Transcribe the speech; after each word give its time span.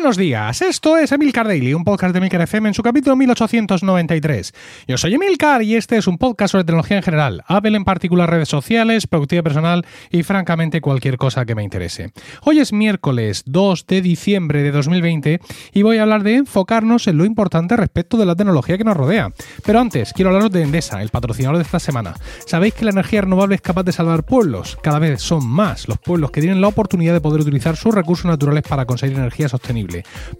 Buenos 0.00 0.16
días, 0.16 0.62
esto 0.62 0.96
es 0.96 1.10
Emilcar 1.10 1.48
Daily, 1.48 1.74
un 1.74 1.82
podcast 1.82 2.12
de 2.12 2.18
Emilcar 2.18 2.42
FM 2.42 2.68
en 2.68 2.74
su 2.74 2.84
capítulo 2.84 3.16
1893. 3.16 4.54
Yo 4.86 4.96
soy 4.96 5.14
Emilcar 5.14 5.60
y 5.64 5.74
este 5.74 5.96
es 5.96 6.06
un 6.06 6.18
podcast 6.18 6.52
sobre 6.52 6.62
tecnología 6.62 6.98
en 6.98 7.02
general, 7.02 7.42
Apple 7.48 7.76
en 7.76 7.84
particular, 7.84 8.30
redes 8.30 8.48
sociales, 8.48 9.08
productividad 9.08 9.42
personal 9.42 9.84
y 10.12 10.22
francamente 10.22 10.80
cualquier 10.80 11.16
cosa 11.16 11.44
que 11.44 11.56
me 11.56 11.64
interese. 11.64 12.12
Hoy 12.44 12.60
es 12.60 12.72
miércoles 12.72 13.42
2 13.46 13.86
de 13.88 14.00
diciembre 14.00 14.62
de 14.62 14.70
2020 14.70 15.40
y 15.72 15.82
voy 15.82 15.98
a 15.98 16.02
hablar 16.02 16.22
de 16.22 16.36
enfocarnos 16.36 17.08
en 17.08 17.18
lo 17.18 17.24
importante 17.24 17.76
respecto 17.76 18.16
de 18.18 18.26
la 18.26 18.36
tecnología 18.36 18.78
que 18.78 18.84
nos 18.84 18.96
rodea. 18.96 19.32
Pero 19.64 19.80
antes, 19.80 20.12
quiero 20.12 20.30
hablaros 20.30 20.52
de 20.52 20.62
Endesa, 20.62 21.02
el 21.02 21.08
patrocinador 21.08 21.56
de 21.56 21.64
esta 21.64 21.80
semana. 21.80 22.14
¿Sabéis 22.46 22.74
que 22.74 22.84
la 22.84 22.92
energía 22.92 23.22
renovable 23.22 23.56
es 23.56 23.62
capaz 23.62 23.82
de 23.82 23.90
salvar 23.90 24.24
pueblos? 24.24 24.78
Cada 24.80 25.00
vez 25.00 25.20
son 25.20 25.44
más 25.44 25.88
los 25.88 25.98
pueblos 25.98 26.30
que 26.30 26.40
tienen 26.40 26.60
la 26.60 26.68
oportunidad 26.68 27.14
de 27.14 27.20
poder 27.20 27.40
utilizar 27.40 27.76
sus 27.76 27.92
recursos 27.92 28.26
naturales 28.26 28.62
para 28.62 28.86
conseguir 28.86 29.18
energía 29.18 29.48
sostenible 29.48 29.87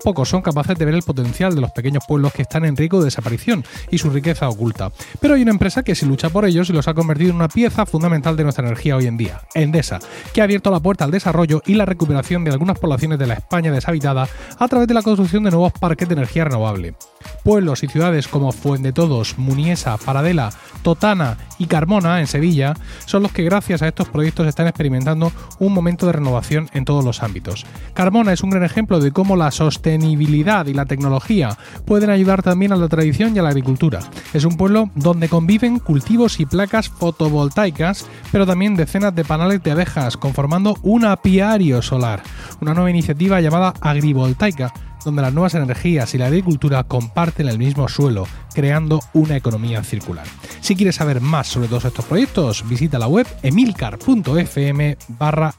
Pocos 0.02 0.28
son 0.28 0.42
capaces 0.42 0.78
de 0.78 0.84
ver 0.84 0.94
el 0.94 1.02
potencial 1.02 1.54
de 1.54 1.60
los 1.60 1.72
pequeños 1.72 2.04
pueblos 2.06 2.32
que 2.32 2.42
están 2.42 2.64
en 2.64 2.76
riesgo 2.76 2.98
de 3.00 3.06
desaparición 3.06 3.64
y 3.90 3.98
su 3.98 4.10
riqueza 4.10 4.48
oculta. 4.48 4.92
Pero 5.20 5.34
hay 5.34 5.42
una 5.42 5.50
empresa 5.50 5.82
que 5.82 5.94
se 5.94 6.06
lucha 6.06 6.30
por 6.30 6.44
ellos 6.44 6.70
y 6.70 6.72
los 6.72 6.88
ha 6.88 6.94
convertido 6.94 7.30
en 7.30 7.36
una 7.36 7.48
pieza 7.48 7.86
fundamental 7.86 8.36
de 8.36 8.44
nuestra 8.44 8.66
energía 8.66 8.96
hoy 8.96 9.06
en 9.06 9.16
día, 9.16 9.42
Endesa, 9.54 9.98
que 10.32 10.40
ha 10.40 10.44
abierto 10.44 10.70
la 10.70 10.80
puerta 10.80 11.04
al 11.04 11.10
desarrollo 11.10 11.62
y 11.66 11.74
la 11.74 11.86
recuperación 11.86 12.44
de 12.44 12.50
algunas 12.50 12.78
poblaciones 12.78 13.18
de 13.18 13.26
la 13.26 13.34
España 13.34 13.72
deshabitada 13.72 14.28
a 14.58 14.68
través 14.68 14.88
de 14.88 14.94
la 14.94 15.02
construcción 15.02 15.44
de 15.44 15.50
nuevos 15.50 15.72
parques 15.72 16.08
de 16.08 16.14
energía 16.14 16.44
renovable. 16.44 16.94
Pueblos 17.42 17.82
y 17.82 17.88
ciudades 17.88 18.28
como 18.28 18.52
Fuendetodos, 18.52 19.38
Muniesa, 19.38 19.96
Paradela, 19.96 20.50
Totana 20.82 21.36
y 21.58 21.66
Carmona, 21.66 22.20
en 22.20 22.26
Sevilla, 22.26 22.74
son 23.06 23.22
los 23.22 23.32
que 23.32 23.42
gracias 23.42 23.82
a 23.82 23.88
estos 23.88 24.08
proyectos 24.08 24.46
están 24.46 24.66
experimentando 24.66 25.32
un 25.58 25.72
momento 25.72 26.06
de 26.06 26.12
renovación 26.12 26.68
en 26.72 26.84
todos 26.84 27.04
los 27.04 27.22
ámbitos. 27.22 27.66
Carmona 27.94 28.32
es 28.32 28.42
un 28.42 28.50
gran 28.50 28.64
ejemplo 28.64 29.00
de 29.00 29.12
cómo 29.12 29.36
la 29.38 29.50
sostenibilidad 29.50 30.66
y 30.66 30.74
la 30.74 30.86
tecnología 30.86 31.56
pueden 31.86 32.10
ayudar 32.10 32.42
también 32.42 32.72
a 32.72 32.76
la 32.76 32.88
tradición 32.88 33.34
y 33.34 33.38
a 33.38 33.42
la 33.42 33.50
agricultura. 33.50 34.00
Es 34.34 34.44
un 34.44 34.56
pueblo 34.56 34.90
donde 34.94 35.28
conviven 35.28 35.78
cultivos 35.78 36.40
y 36.40 36.46
placas 36.46 36.88
fotovoltaicas, 36.88 38.06
pero 38.30 38.46
también 38.46 38.76
decenas 38.76 39.14
de 39.14 39.24
paneles 39.24 39.62
de 39.62 39.70
abejas, 39.70 40.16
conformando 40.16 40.76
un 40.82 41.04
apiario 41.04 41.80
solar, 41.80 42.22
una 42.60 42.74
nueva 42.74 42.90
iniciativa 42.90 43.40
llamada 43.40 43.72
agrivoltaica 43.80 44.72
donde 45.04 45.22
las 45.22 45.32
nuevas 45.32 45.54
energías 45.54 46.14
y 46.14 46.18
la 46.18 46.26
agricultura 46.26 46.84
comparten 46.84 47.48
el 47.48 47.58
mismo 47.58 47.88
suelo, 47.88 48.26
creando 48.54 49.00
una 49.14 49.36
economía 49.36 49.82
circular. 49.82 50.26
Si 50.60 50.76
quieres 50.76 50.96
saber 50.96 51.20
más 51.20 51.46
sobre 51.46 51.68
todos 51.68 51.84
estos 51.84 52.04
proyectos, 52.04 52.68
visita 52.68 52.98
la 52.98 53.08
web 53.08 53.26
emilcar.fm 53.42 54.96
barra. 55.08 55.54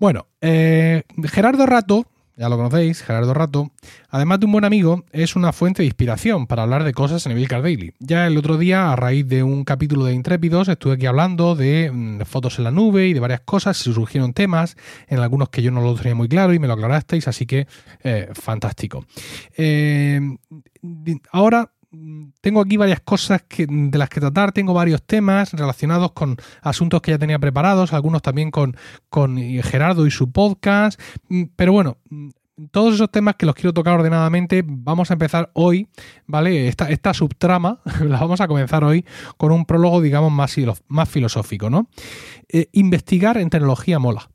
Bueno, 0.00 0.26
eh, 0.40 1.02
Gerardo 1.24 1.66
Rato 1.66 2.06
ya 2.40 2.48
lo 2.48 2.56
conocéis, 2.56 3.02
Gerardo 3.02 3.34
Rato, 3.34 3.70
además 4.08 4.40
de 4.40 4.46
un 4.46 4.52
buen 4.52 4.64
amigo, 4.64 5.04
es 5.12 5.36
una 5.36 5.52
fuente 5.52 5.82
de 5.82 5.86
inspiración 5.88 6.46
para 6.46 6.62
hablar 6.62 6.84
de 6.84 6.94
cosas 6.94 7.26
en 7.26 7.32
Emilcar 7.32 7.60
Daily. 7.60 7.92
Ya 7.98 8.26
el 8.26 8.38
otro 8.38 8.56
día, 8.56 8.90
a 8.90 8.96
raíz 8.96 9.28
de 9.28 9.42
un 9.42 9.62
capítulo 9.62 10.06
de 10.06 10.14
Intrépidos, 10.14 10.68
estuve 10.68 10.94
aquí 10.94 11.04
hablando 11.04 11.54
de, 11.54 11.90
mm, 11.92 12.22
fotos 12.22 12.56
en 12.56 12.64
la 12.64 12.70
nube 12.70 13.08
y 13.08 13.12
de 13.12 13.20
varias 13.20 13.42
cosas, 13.42 13.76
surgieron 13.76 14.32
temas, 14.32 14.78
en 15.06 15.18
algunos 15.18 15.50
que 15.50 15.60
yo 15.60 15.70
no 15.70 15.82
lo 15.82 15.94
tenía 15.94 16.14
muy 16.14 16.28
claro 16.28 16.54
y 16.54 16.58
me 16.58 16.66
lo 16.66 16.72
aclarasteis, 16.72 17.28
así 17.28 17.44
que 17.44 17.66
eh, 18.02 18.30
fantástico. 18.32 19.04
Eh, 19.58 20.18
ahora 21.30 21.72
tengo 22.40 22.60
aquí 22.60 22.76
varias 22.76 23.00
cosas 23.00 23.42
de 23.48 23.98
las 23.98 24.08
que 24.08 24.20
tratar, 24.20 24.52
tengo 24.52 24.74
varios 24.74 25.02
temas 25.02 25.52
relacionados 25.52 26.12
con 26.12 26.36
asuntos 26.62 27.00
que 27.02 27.10
ya 27.10 27.18
tenía 27.18 27.38
preparados, 27.38 27.92
algunos 27.92 28.22
también 28.22 28.50
con, 28.50 28.76
con 29.08 29.36
Gerardo 29.36 30.06
y 30.06 30.10
su 30.10 30.30
podcast, 30.30 31.00
mm, 31.28 31.44
pero 31.56 31.72
bueno, 31.72 31.98
mm, 32.08 32.28
todos 32.70 32.94
esos 32.94 33.10
temas 33.10 33.36
que 33.36 33.46
los 33.46 33.54
quiero 33.54 33.72
tocar 33.72 33.94
ordenadamente, 33.94 34.62
vamos 34.64 35.10
a 35.10 35.14
empezar 35.14 35.50
hoy, 35.54 35.88
¿vale? 36.26 36.68
Esta, 36.68 36.90
esta 36.90 37.14
subtrama 37.14 37.80
la 38.04 38.20
vamos 38.20 38.40
a 38.40 38.48
comenzar 38.48 38.84
hoy 38.84 39.04
con 39.36 39.50
un 39.50 39.64
prólogo, 39.64 40.00
digamos, 40.00 40.30
más, 40.30 40.56
más 40.88 41.08
filosófico, 41.08 41.70
¿no? 41.70 41.88
Eh, 42.48 42.68
investigar 42.72 43.38
en 43.38 43.50
tecnología 43.50 43.98
mola 43.98 44.30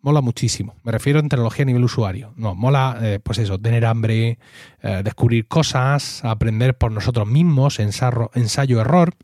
mola 0.00 0.20
muchísimo. 0.20 0.76
Me 0.82 0.92
refiero 0.92 1.20
en 1.20 1.28
tecnología 1.28 1.64
a 1.64 1.66
nivel 1.66 1.84
usuario. 1.84 2.32
No, 2.36 2.54
mola, 2.54 2.98
eh, 3.02 3.20
pues 3.22 3.38
eso, 3.38 3.58
tener 3.58 3.84
hambre, 3.84 4.38
eh, 4.82 5.00
descubrir 5.04 5.46
cosas, 5.46 6.24
aprender 6.24 6.76
por 6.76 6.92
nosotros 6.92 7.26
mismos, 7.26 7.78
ensayo-error 7.80 9.14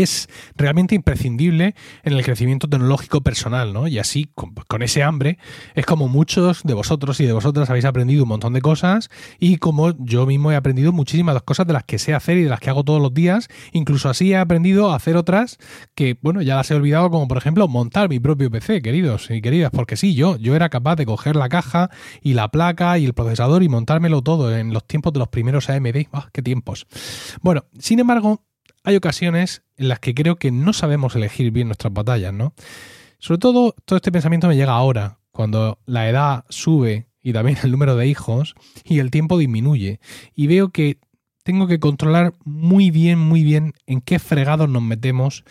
es 0.00 0.28
realmente 0.56 0.94
imprescindible 0.94 1.74
en 2.02 2.12
el 2.14 2.24
crecimiento 2.24 2.68
tecnológico 2.68 3.20
personal, 3.20 3.72
¿no? 3.72 3.88
Y 3.88 3.98
así, 3.98 4.30
con, 4.34 4.82
ese 4.82 5.02
hambre, 5.02 5.38
es 5.74 5.84
como 5.84 6.08
muchos 6.08 6.62
de 6.64 6.74
vosotros 6.74 7.20
y 7.20 7.26
de 7.26 7.32
vosotras 7.32 7.68
habéis 7.68 7.84
aprendido 7.84 8.22
un 8.22 8.30
montón 8.30 8.52
de 8.52 8.60
cosas 8.60 9.10
y 9.38 9.58
como 9.58 9.90
yo 9.98 10.26
mismo 10.26 10.50
he 10.50 10.56
aprendido 10.56 10.92
muchísimas 10.92 11.40
cosas 11.42 11.66
de 11.66 11.72
las 11.74 11.84
que 11.84 11.98
sé 11.98 12.14
hacer 12.14 12.38
y 12.38 12.44
de 12.44 12.48
las 12.48 12.60
que 12.60 12.70
hago 12.70 12.84
todos 12.84 13.02
los 13.02 13.12
días, 13.12 13.48
incluso 13.72 14.08
así 14.08 14.32
he 14.32 14.36
aprendido 14.36 14.92
a 14.92 14.96
hacer 14.96 15.16
otras 15.16 15.58
que, 15.94 16.18
bueno, 16.22 16.42
ya 16.42 16.56
las 16.56 16.70
he 16.70 16.74
olvidado, 16.74 17.10
como 17.10 17.28
por 17.28 17.38
ejemplo 17.38 17.68
montar 17.68 18.08
mi 18.08 18.18
propio 18.18 18.50
PC, 18.50 18.82
queridos 18.82 19.30
y 19.30 19.42
queridas, 19.42 19.70
porque 19.72 19.96
sí, 19.96 20.14
yo, 20.14 20.36
yo 20.36 20.56
era 20.56 20.68
capaz 20.68 20.96
de 20.96 21.06
coger 21.06 21.36
la 21.36 21.48
caja 21.48 21.90
y 22.22 22.34
la 22.34 22.48
placa 22.48 22.98
y 22.98 23.04
el 23.04 23.14
procesador 23.14 23.62
y 23.62 23.68
montármelo 23.68 24.22
todo 24.22 24.56
en 24.56 24.72
los 24.72 24.86
tiempos 24.86 25.12
de 25.12 25.18
los 25.18 25.28
primeros 25.28 25.68
AMD. 25.68 26.06
¡Ah, 26.12 26.28
qué 26.32 26.42
tiempos! 26.42 26.86
Bueno, 27.42 27.64
sin 27.78 28.00
embargo, 28.00 28.44
hay 28.84 28.96
ocasiones 28.96 29.62
en 29.76 29.88
las 29.88 30.00
que 30.00 30.14
creo 30.14 30.36
que 30.36 30.50
no 30.50 30.72
sabemos 30.72 31.14
elegir 31.16 31.50
bien 31.50 31.68
nuestras 31.68 31.92
batallas, 31.92 32.32
¿no? 32.32 32.54
Sobre 33.18 33.38
todo, 33.38 33.74
todo 33.84 33.96
este 33.96 34.12
pensamiento 34.12 34.48
me 34.48 34.56
llega 34.56 34.72
ahora, 34.72 35.18
cuando 35.30 35.78
la 35.86 36.08
edad 36.08 36.44
sube 36.48 37.08
y 37.22 37.32
también 37.32 37.58
el 37.62 37.70
número 37.70 37.96
de 37.96 38.06
hijos 38.06 38.54
y 38.84 38.98
el 38.98 39.10
tiempo 39.10 39.38
disminuye. 39.38 40.00
Y 40.34 40.46
veo 40.46 40.70
que 40.70 40.98
tengo 41.42 41.66
que 41.66 41.80
controlar 41.80 42.34
muy 42.44 42.90
bien, 42.90 43.18
muy 43.18 43.42
bien 43.42 43.74
en 43.86 44.00
qué 44.00 44.18
fregados 44.18 44.68
nos 44.68 44.82
metemos 44.82 45.44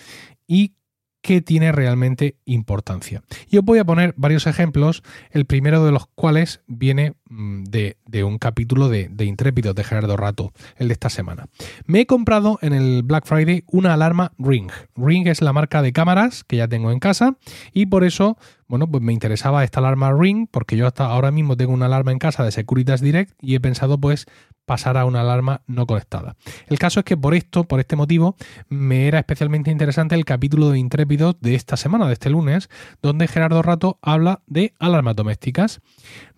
y 0.47 0.75
qué 1.21 1.41
tiene 1.41 1.71
realmente 1.71 2.37
importancia. 2.45 3.23
Y 3.49 3.57
os 3.57 3.63
voy 3.65 3.79
a 3.79 3.85
poner 3.85 4.13
varios 4.17 4.47
ejemplos, 4.47 5.03
el 5.29 5.45
primero 5.45 5.85
de 5.85 5.91
los 5.91 6.07
cuales 6.07 6.61
viene 6.67 7.13
mm, 7.31 7.63
de, 7.63 8.23
un 8.23 8.37
capítulo 8.37 8.89
de, 8.89 9.09
de 9.09 9.25
Intrépidos 9.25 9.73
de 9.73 9.83
Gerardo 9.83 10.15
Rato, 10.17 10.53
el 10.77 10.89
de 10.89 10.93
esta 10.93 11.09
semana. 11.09 11.47
Me 11.85 12.01
he 12.01 12.05
comprado 12.05 12.59
en 12.61 12.73
el 12.73 13.01
Black 13.03 13.25
Friday 13.25 13.63
una 13.67 13.93
alarma 13.93 14.33
Ring. 14.37 14.69
Ring 14.95 15.27
es 15.27 15.41
la 15.41 15.53
marca 15.53 15.81
de 15.81 15.93
cámaras 15.93 16.43
que 16.43 16.57
ya 16.57 16.67
tengo 16.67 16.91
en 16.91 16.99
casa 16.99 17.37
y 17.73 17.87
por 17.87 18.03
eso 18.03 18.37
bueno, 18.71 18.87
pues 18.87 19.03
me 19.03 19.11
interesaba 19.11 19.65
esta 19.65 19.81
alarma 19.81 20.13
Ring 20.13 20.47
porque 20.49 20.77
yo 20.77 20.87
hasta 20.87 21.03
ahora 21.03 21.29
mismo 21.29 21.57
tengo 21.57 21.73
una 21.73 21.87
alarma 21.87 22.13
en 22.13 22.19
casa 22.19 22.45
de 22.45 22.53
Securitas 22.53 23.01
Direct 23.01 23.33
y 23.41 23.55
he 23.55 23.59
pensado 23.59 23.99
pues 23.99 24.27
pasar 24.65 24.95
a 24.95 25.03
una 25.03 25.19
alarma 25.19 25.61
no 25.67 25.85
conectada. 25.85 26.37
El 26.67 26.79
caso 26.79 27.01
es 27.01 27.05
que 27.05 27.17
por 27.17 27.33
esto, 27.33 27.65
por 27.65 27.81
este 27.81 27.97
motivo, 27.97 28.37
me 28.69 29.07
era 29.09 29.19
especialmente 29.19 29.71
interesante 29.71 30.15
el 30.15 30.23
capítulo 30.23 30.69
de 30.69 30.79
Intrépidos 30.79 31.35
de 31.41 31.55
esta 31.55 31.75
semana, 31.75 32.07
de 32.07 32.13
este 32.13 32.29
lunes, 32.29 32.69
donde 33.01 33.27
Gerardo 33.27 33.61
Rato 33.61 33.99
habla 34.01 34.41
de 34.47 34.73
alarmas 34.79 35.17
domésticas. 35.17 35.81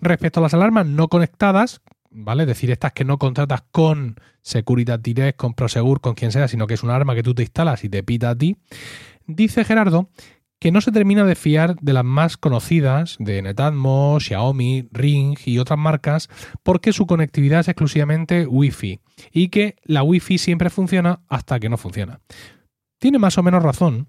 Respecto 0.02 0.40
a 0.40 0.44
las 0.44 0.56
alarmas 0.56 0.83
no 0.84 1.08
conectadas, 1.08 1.82
¿vale? 2.10 2.44
Es 2.44 2.48
decir, 2.48 2.72
estas 2.72 2.94
que 2.94 3.06
no 3.06 3.18
contratas 3.18 3.64
con 3.72 4.16
Securitas 4.42 5.02
Direct, 5.02 5.38
con 5.38 5.54
Prosegur, 5.54 6.02
con 6.02 6.14
quien 6.14 6.32
sea, 6.32 6.48
sino 6.48 6.68
que 6.68 6.76
es 6.76 6.84
una 6.84 6.96
alarma 6.96 7.16
que 7.16 7.24
tú 7.24 7.34
te 7.34 7.44
instalas 7.44 7.84
y 7.84 7.90
te 7.90 8.04
pita 8.04 8.32
a 8.32 8.38
ti. 8.38 8.58
Dice 9.26 9.64
Gerardo 9.64 10.10
que 10.64 10.72
no 10.72 10.80
se 10.80 10.94
termina 10.94 11.26
de 11.26 11.36
fiar 11.36 11.76
de 11.82 11.92
las 11.92 12.06
más 12.06 12.38
conocidas, 12.38 13.18
de 13.20 13.42
Netatmo, 13.42 14.18
Xiaomi, 14.22 14.88
Ring 14.94 15.38
y 15.44 15.58
otras 15.60 15.78
marcas, 15.78 16.30
porque 16.64 16.94
su 16.94 17.06
conectividad 17.06 17.60
es 17.60 17.68
exclusivamente 17.68 18.48
Wi-Fi 18.48 19.02
y 19.34 19.50
que 19.50 19.76
la 19.84 20.04
Wi-Fi 20.04 20.38
siempre 20.38 20.70
funciona 20.70 21.20
hasta 21.28 21.60
que 21.60 21.68
no 21.68 21.76
funciona. 21.76 22.22
Tiene 22.98 23.20
más 23.20 23.38
o 23.38 23.44
menos 23.44 23.62
razón, 23.62 24.08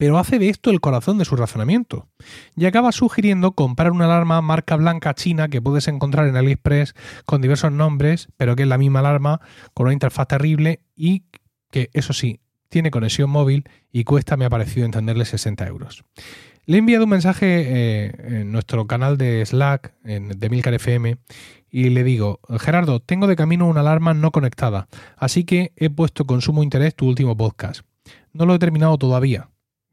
pero 0.00 0.16
hace 0.16 0.38
de 0.38 0.48
esto 0.48 0.70
el 0.70 0.80
corazón 0.80 1.18
de 1.18 1.26
su 1.26 1.36
razonamiento. 1.36 2.08
Y 2.56 2.64
acaba 2.64 2.90
sugiriendo 2.90 3.52
comprar 3.52 3.92
una 3.92 4.06
alarma 4.06 4.40
marca 4.40 4.74
blanca 4.76 5.12
china 5.12 5.48
que 5.48 5.60
puedes 5.60 5.88
encontrar 5.88 6.26
en 6.26 6.38
AliExpress 6.38 6.94
con 7.26 7.42
diversos 7.42 7.70
nombres, 7.70 8.30
pero 8.38 8.56
que 8.56 8.62
es 8.62 8.68
la 8.70 8.78
misma 8.78 9.00
alarma, 9.00 9.42
con 9.74 9.84
una 9.84 9.92
interfaz 9.92 10.26
terrible 10.26 10.80
y 10.96 11.24
que, 11.70 11.90
eso 11.92 12.14
sí, 12.14 12.40
tiene 12.70 12.90
conexión 12.90 13.28
móvil 13.28 13.64
y 13.92 14.04
cuesta, 14.04 14.38
me 14.38 14.46
ha 14.46 14.48
parecido 14.48 14.86
entenderle, 14.86 15.26
60 15.26 15.66
euros. 15.66 16.02
Le 16.64 16.76
he 16.76 16.78
enviado 16.78 17.04
un 17.04 17.10
mensaje 17.10 17.46
eh, 17.66 18.40
en 18.40 18.52
nuestro 18.52 18.86
canal 18.86 19.18
de 19.18 19.44
Slack 19.44 19.92
en, 20.02 20.28
de 20.30 20.48
Milcar 20.48 20.72
FM 20.72 21.18
y 21.70 21.90
le 21.90 22.04
digo, 22.04 22.40
Gerardo, 22.58 23.00
tengo 23.00 23.26
de 23.26 23.36
camino 23.36 23.66
una 23.66 23.80
alarma 23.80 24.14
no 24.14 24.30
conectada, 24.30 24.88
así 25.18 25.44
que 25.44 25.74
he 25.76 25.90
puesto 25.90 26.24
con 26.24 26.40
sumo 26.40 26.62
interés 26.62 26.94
tu 26.94 27.06
último 27.06 27.36
podcast. 27.36 27.82
No 28.32 28.46
lo 28.46 28.54
he 28.54 28.58
terminado 28.58 28.96
todavía, 28.96 29.50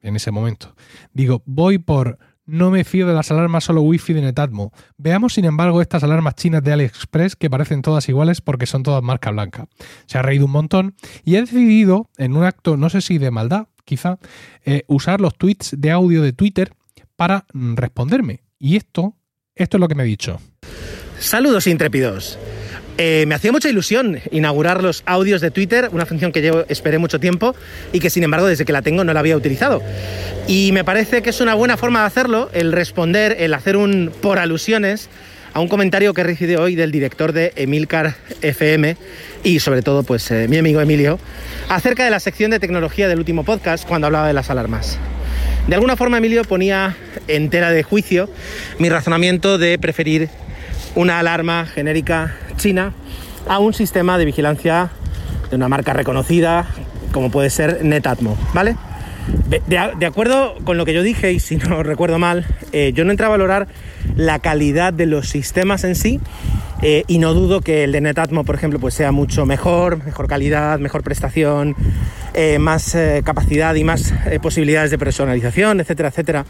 en 0.08 0.16
ese 0.16 0.32
momento. 0.32 0.76
Digo, 1.14 1.44
voy 1.46 1.78
por 1.78 2.18
no 2.46 2.72
me 2.72 2.86
fío 2.86 3.06
de 3.06 3.14
las 3.14 3.30
alarmas 3.30 3.66
solo 3.66 3.82
Wi-Fi 3.82 4.14
de 4.14 4.22
Netatmo. 4.22 4.72
Veamos, 4.98 5.34
sin 5.34 5.44
embargo, 5.44 5.82
estas 5.82 6.04
alarmas 6.04 6.36
chinas 6.36 6.64
de 6.64 6.72
AliExpress 6.72 7.36
que 7.36 7.50
parecen 7.50 7.82
todas 7.82 8.08
iguales 8.08 8.40
porque 8.40 8.66
son 8.66 8.84
todas 8.84 9.04
marca 9.04 9.32
blanca. 9.32 9.68
Se 10.06 10.18
ha 10.18 10.22
reído 10.22 10.46
un 10.46 10.52
montón 10.52 10.96
y 11.26 11.36
he 11.36 11.42
decidido, 11.42 12.10
en 12.18 12.38
un 12.38 12.46
acto, 12.46 12.78
no 12.78 12.90
sé 12.90 13.02
si 13.02 13.18
de 13.18 13.32
maldad, 13.32 13.68
quizá, 13.84 14.18
eh, 14.64 14.84
usar 14.88 15.20
los 15.20 15.36
tweets 15.38 15.76
de 15.78 15.92
audio 15.92 16.22
de 16.22 16.32
Twitter 16.32 16.74
para 17.18 17.46
mm, 17.54 17.76
responderme. 17.76 18.44
Y 18.60 18.78
esto 18.78 19.18
esto 19.58 19.78
es 19.78 19.82
lo 19.82 19.88
que 19.88 19.96
me 19.96 20.04
ha 20.04 20.06
dicho. 20.06 20.40
Saludos 21.20 21.66
intrépidos. 21.68 22.38
Eh, 22.98 23.26
me 23.28 23.36
hacía 23.36 23.52
mucha 23.52 23.70
ilusión 23.70 24.20
inaugurar 24.32 24.82
los 24.82 25.04
audios 25.06 25.40
de 25.40 25.52
Twitter, 25.52 25.90
una 25.92 26.06
función 26.08 26.32
que 26.32 26.42
yo 26.42 26.66
esperé 26.68 26.98
mucho 26.98 27.20
tiempo 27.20 27.56
y 27.94 28.00
que 28.00 28.10
sin 28.10 28.24
embargo 28.24 28.48
desde 28.48 28.66
que 28.66 28.74
la 28.74 28.82
tengo 28.82 29.04
no 29.04 29.14
la 29.14 29.20
había 29.20 29.38
utilizado. 29.38 29.84
Y 30.48 30.72
me 30.72 30.84
parece 30.84 31.22
que 31.22 31.30
es 31.30 31.40
una 31.40 31.54
buena 31.54 31.78
forma 31.78 32.02
de 32.02 32.08
hacerlo, 32.08 32.50
el 32.54 32.72
responder, 32.72 33.36
el 33.40 33.54
hacer 33.54 33.78
un 33.78 34.12
por 34.22 34.40
alusiones 34.40 35.10
a 35.54 35.60
un 35.60 35.68
comentario 35.68 36.14
que 36.14 36.22
he 36.22 36.24
recibido 36.24 36.64
hoy 36.64 36.76
del 36.76 36.92
director 36.92 37.34
de 37.34 37.54
Emilcar 37.56 38.16
FM 38.42 38.98
y 39.44 39.60
sobre 39.60 39.82
todo 39.82 40.04
pues 40.04 40.30
eh, 40.32 40.48
mi 40.48 40.58
amigo 40.58 40.82
Emilio 40.82 41.20
acerca 41.70 42.04
de 42.04 42.12
la 42.12 42.20
sección 42.20 42.52
de 42.52 42.60
tecnología 42.60 43.08
del 43.08 43.20
último 43.20 43.44
podcast 43.44 43.88
cuando 43.88 44.08
hablaba 44.08 44.28
de 44.28 44.34
las 44.34 44.50
alarmas. 44.50 44.98
De 45.68 45.76
alguna 45.76 45.96
forma 45.96 46.18
Emilio 46.18 46.44
ponía 46.44 46.96
entera 47.28 47.72
de 47.72 47.84
juicio 47.84 48.30
mi 48.80 48.90
razonamiento 48.90 49.58
de 49.58 49.78
preferir 49.78 50.30
una 50.96 51.20
alarma 51.20 51.66
genérica 51.66 52.36
china 52.58 52.94
a 53.48 53.60
un 53.60 53.74
sistema 53.74 54.18
de 54.18 54.26
vigilancia 54.26 54.90
de 55.50 55.56
una 55.56 55.70
marca 55.70 55.94
reconocida 55.94 56.68
como 57.12 57.32
puede 57.32 57.50
ser 57.50 57.84
Netatmo, 57.84 58.38
¿vale? 58.54 58.76
De, 59.68 60.06
acuerdo 60.06 60.56
con 60.64 60.78
lo 60.78 60.86
que 60.86 60.94
yo 60.94 61.04
dije, 61.04 61.34
y 61.34 61.40
si 61.40 61.58
no 61.58 61.84
recuerdo 61.84 62.18
mal, 62.20 62.46
eh, 62.72 62.92
yo 62.94 63.04
no 63.06 63.12
entré 63.12 63.26
a 63.26 63.30
valorar 63.30 63.68
la 64.16 64.40
calidad 64.40 64.94
de 64.94 65.06
los 65.06 65.28
sistemas 65.28 65.84
en 65.84 65.96
sí, 65.96 66.20
eh, 66.82 67.04
y 67.08 67.18
no 67.18 67.34
dudo 67.34 67.62
que 67.62 67.84
el 67.84 67.92
de 67.92 68.02
Netatmo, 68.02 68.44
por 68.46 68.56
ejemplo, 68.56 68.80
pues 68.80 68.94
sea 68.94 69.12
mucho 69.12 69.46
mejor, 69.46 70.04
mejor 70.04 70.28
calidad, 70.28 70.80
mejor 70.80 71.04
prestación, 71.04 71.76
eh, 72.34 72.60
más 72.60 72.96
capacidad 73.24 73.74
y 73.76 73.84
más 73.84 74.14
posibilidades 74.42 74.92
de 74.92 74.98
personalización, 74.98 75.80
etcétera, 75.80 76.10
etcétera. 76.10 76.46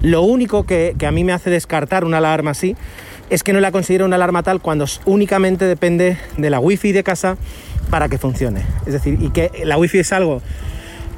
Lo 0.00 0.22
único 0.22 0.64
que, 0.64 0.94
que, 0.98 1.06
a 1.06 1.12
mí 1.12 1.24
me 1.24 1.32
hace 1.32 1.50
descartar 1.50 2.04
una 2.04 2.18
alarma 2.18 2.52
así 2.52 2.74
es 3.30 3.42
que 3.42 3.52
no 3.52 3.60
la 3.60 3.72
considero 3.72 4.04
una 4.04 4.16
alarma 4.16 4.42
tal 4.42 4.60
cuando 4.60 4.86
únicamente 5.04 5.64
depende 5.64 6.16
de 6.36 6.50
la 6.50 6.60
wifi 6.60 6.92
de 6.92 7.02
casa 7.02 7.36
para 7.90 8.08
que 8.08 8.18
funcione. 8.18 8.62
Es 8.86 8.92
decir, 8.92 9.18
y 9.20 9.30
que 9.30 9.50
la 9.64 9.78
wifi 9.78 9.98
es 9.98 10.12
algo 10.12 10.42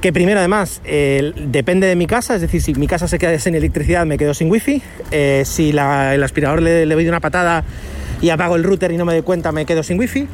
que 0.00 0.12
primero 0.12 0.38
además 0.38 0.80
eh, 0.84 1.32
depende 1.36 1.86
de 1.86 1.96
mi 1.96 2.06
casa, 2.06 2.36
es 2.36 2.40
decir, 2.40 2.62
si 2.62 2.74
mi 2.74 2.86
casa 2.86 3.08
se 3.08 3.18
queda 3.18 3.36
sin 3.40 3.56
electricidad 3.56 4.06
me 4.06 4.16
quedo 4.16 4.32
sin 4.32 4.50
wifi, 4.50 4.80
eh, 5.10 5.42
si 5.44 5.70
el 5.70 6.22
aspirador 6.22 6.62
le, 6.62 6.86
le 6.86 6.94
doy 6.94 7.08
una 7.08 7.20
patada 7.20 7.64
y 8.20 8.30
apago 8.30 8.56
el 8.56 8.62
router 8.62 8.92
y 8.92 8.96
no 8.96 9.04
me 9.04 9.12
doy 9.12 9.22
cuenta 9.22 9.50
me 9.50 9.66
quedo 9.66 9.82
sin 9.82 9.98
wifi 9.98 10.28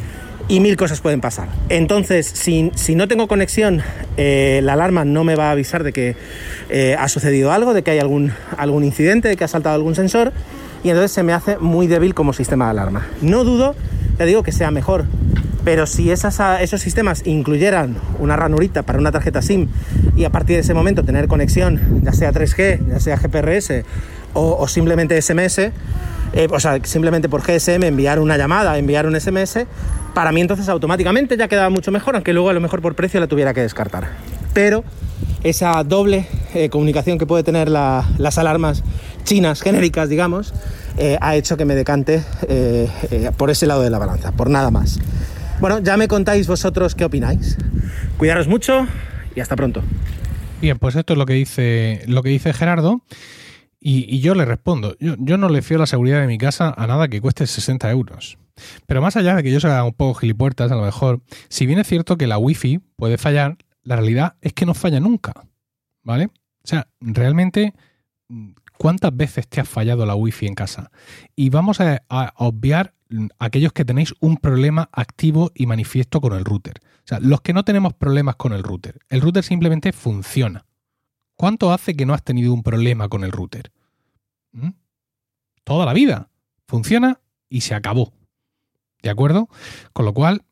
y 0.49 0.61
mil 0.61 0.77
cosas 0.77 1.01
pueden 1.01 1.23
pasar. 1.23 1.49
Entonces, 1.71 2.27
si, 2.27 2.95
no 2.95 3.09
tengo 3.09 3.27
conexión, 3.27 3.83
eh, 4.19 4.61
la 4.63 4.75
alarma 4.75 5.07
no 5.07 5.25
me 5.25 5.37
va 5.37 5.49
a 5.49 5.53
avisar 5.53 5.83
de 5.83 5.93
que 5.95 6.17
ha 6.99 7.09
sucedido 7.09 7.51
algo, 7.51 7.73
de 7.73 7.83
que 7.83 7.93
hay 7.93 7.99
algún, 7.99 8.33
algún 8.59 8.85
incidente, 8.85 9.29
de 9.29 9.37
que 9.37 9.45
ha 9.45 9.49
saltado 9.49 9.75
algún 9.75 9.95
sensor 9.95 10.35
y 10.85 10.91
entonces 10.91 11.11
se 11.11 11.23
me 11.23 11.33
hace 11.33 11.59
muy 11.59 11.89
débil 11.89 12.15
como 12.15 12.33
sistema 12.33 12.67
de 12.67 12.73
alarma. 12.73 13.07
No 13.23 13.43
dudo, 13.43 13.75
te 14.19 14.27
digo 14.27 14.43
que 14.43 14.53
sea 14.53 14.71
mejor, 14.71 15.07
pero 15.65 15.87
si 15.87 16.11
esos 16.11 16.81
sistemas 16.81 17.27
incluyeran 17.27 17.97
una 18.19 18.37
ranurita 18.37 18.83
para 18.83 18.99
una 18.99 19.11
tarjeta 19.11 19.41
SIM 19.41 19.69
y 20.15 20.25
a 20.25 20.31
partir 20.31 20.57
de 20.57 20.61
ese 20.61 20.75
momento 20.75 21.03
tener 21.03 21.27
conexión, 21.27 22.03
ya 22.03 22.13
sea 22.13 22.33
3G, 22.33 22.87
ya 22.91 23.01
sea 23.01 23.17
GPRS 23.17 23.83
o, 24.35 24.69
simplemente 24.69 25.21
SMS, 25.21 25.59
eh, 25.59 25.73
o 26.51 26.61
sea, 26.61 26.79
simplemente 26.83 27.29
por 27.31 27.41
GSM 27.41 27.83
enviar 27.85 28.19
una 28.19 28.37
llamada, 28.37 28.77
enviar 28.77 29.07
un 29.07 29.19
SMS, 29.19 29.67
para 30.13 30.33
mí 30.33 30.43
entonces 30.43 30.69
automáticamente 30.69 31.37
ya 31.39 31.49
quedaba 31.49 31.71
mucho 31.71 31.93
mejor, 31.93 32.15
aunque 32.15 32.35
luego 32.35 32.51
a 32.51 32.53
lo 32.53 32.61
mejor 32.61 32.83
por 32.83 32.95
precio 32.95 33.21
la 33.21 33.27
tuviera 33.27 33.55
que 33.55 33.63
descartar. 33.63 34.09
Pero 34.53 34.85
esa 35.45 35.83
doble 35.83 36.27
eh, 36.55 36.69
comunicación 36.71 37.19
que 37.19 37.27
puede 37.27 37.43
tener 37.43 37.69
las 37.69 38.39
alarmas 38.39 38.83
chinas 39.25 39.61
genéricas, 39.61 40.09
digamos, 40.09 40.55
eh, 40.97 41.19
ha 41.21 41.35
hecho 41.37 41.57
que 41.57 41.65
me 41.65 41.75
decante 41.75 42.23
eh, 42.49 42.89
por 43.37 43.51
ese 43.51 43.67
lado 43.67 43.83
de 43.83 43.91
la 43.91 43.99
balanza, 43.99 44.33
por 44.33 44.49
nada 44.49 44.71
más. 44.71 45.01
Bueno, 45.61 45.81
ya 45.81 45.97
me 45.97 46.09
contáis 46.09 46.47
vosotros 46.47 46.95
qué 46.95 47.05
opináis. 47.05 47.57
Cuidaros 48.19 48.49
mucho 48.49 48.87
y 49.35 49.41
hasta 49.41 49.57
pronto. 49.57 49.83
Bien, 50.61 50.79
pues 50.79 50.97
esto 50.97 51.15
es 51.15 51.19
lo 51.19 51.27
que 51.27 51.35
dice, 51.35 52.03
lo 52.07 52.23
que 52.23 52.31
dice 52.31 52.53
Gerardo. 52.53 53.03
Y, 53.87 54.21
yo 54.21 54.35
le 54.35 54.47
respondo, 54.47 54.97
yo, 54.99 55.15
yo, 55.19 55.37
no 55.37 55.51
le 55.51 55.61
fío 55.61 55.77
la 55.77 55.85
seguridad 55.85 56.21
de 56.21 56.27
mi 56.27 56.39
casa 56.39 56.73
a 56.75 56.87
nada 56.87 57.09
que 57.09 57.21
cueste 57.21 57.47
60 57.47 57.91
euros. 57.91 58.39
Pero 58.87 59.03
más 59.03 59.17
allá 59.17 59.35
de 59.35 59.43
que 59.43 59.51
yo 59.51 59.61
sea 59.61 59.85
un 59.85 59.93
poco 59.93 60.15
gilipuertas, 60.15 60.73
a 60.73 60.77
lo 60.77 60.83
mejor, 60.83 61.21
si 61.51 61.67
bien 61.67 61.79
es 61.79 61.87
cierto 61.87 62.17
que 62.17 62.27
la 62.27 62.39
wifi 62.39 62.81
puede 62.97 63.19
fallar, 63.19 63.59
la 63.83 63.97
realidad 63.97 64.37
es 64.41 64.55
que 64.55 64.65
no 64.65 64.73
falla 64.73 65.01
nunca. 65.01 65.35
¿Vale? 66.03 66.31
O 66.65 66.69
sea, 66.69 66.89
realmente 67.01 67.75
cuántas 68.79 69.17
veces 69.17 69.49
te 69.49 69.61
ha 69.61 69.65
fallado 69.65 70.07
la 70.07 70.15
wifi 70.15 70.47
en 70.47 70.55
casa. 70.55 70.91
Y 71.37 71.51
vamos 71.51 71.81
a, 71.81 72.03
obviar 72.37 72.95
aquellos 73.39 73.73
que 73.73 73.85
tenéis 73.85 74.15
un 74.21 74.37
problema 74.37 74.89
activo 74.93 75.53
y 75.55 75.67
manifiesto 75.67 76.21
con 76.21 76.33
el 76.33 76.45
router. 76.45 76.81
O 76.83 77.07
sea, 77.07 77.21
los 77.21 77.41
que 77.43 77.53
no 77.53 77.65
tenemos 77.65 77.95
problemas 77.95 78.37
con 78.37 78.53
el 78.53 78.63
router. 78.63 78.99
El 79.09 79.21
router 79.21 79.45
simplemente 79.45 79.93
funciona. 79.93 80.65
¿Cuánto 81.37 81.73
hace 81.73 81.95
que 81.95 82.07
no 82.07 82.15
has 82.15 82.23
tenido 82.23 82.53
un 82.55 82.63
problema 82.63 83.09
con 83.09 83.25
el 83.25 83.33
router? 83.33 83.73
¿Mm? 84.53 84.71
Toda 85.65 85.85
la 85.85 85.93
vida. 85.93 86.31
Funciona 86.67 87.21
y 87.49 87.61
se 87.61 87.75
acabó. 87.75 88.13
¿De 89.03 89.11
acuerdo? 89.11 89.49
Con 89.93 90.07
lo 90.07 90.15
cual, 90.15 90.43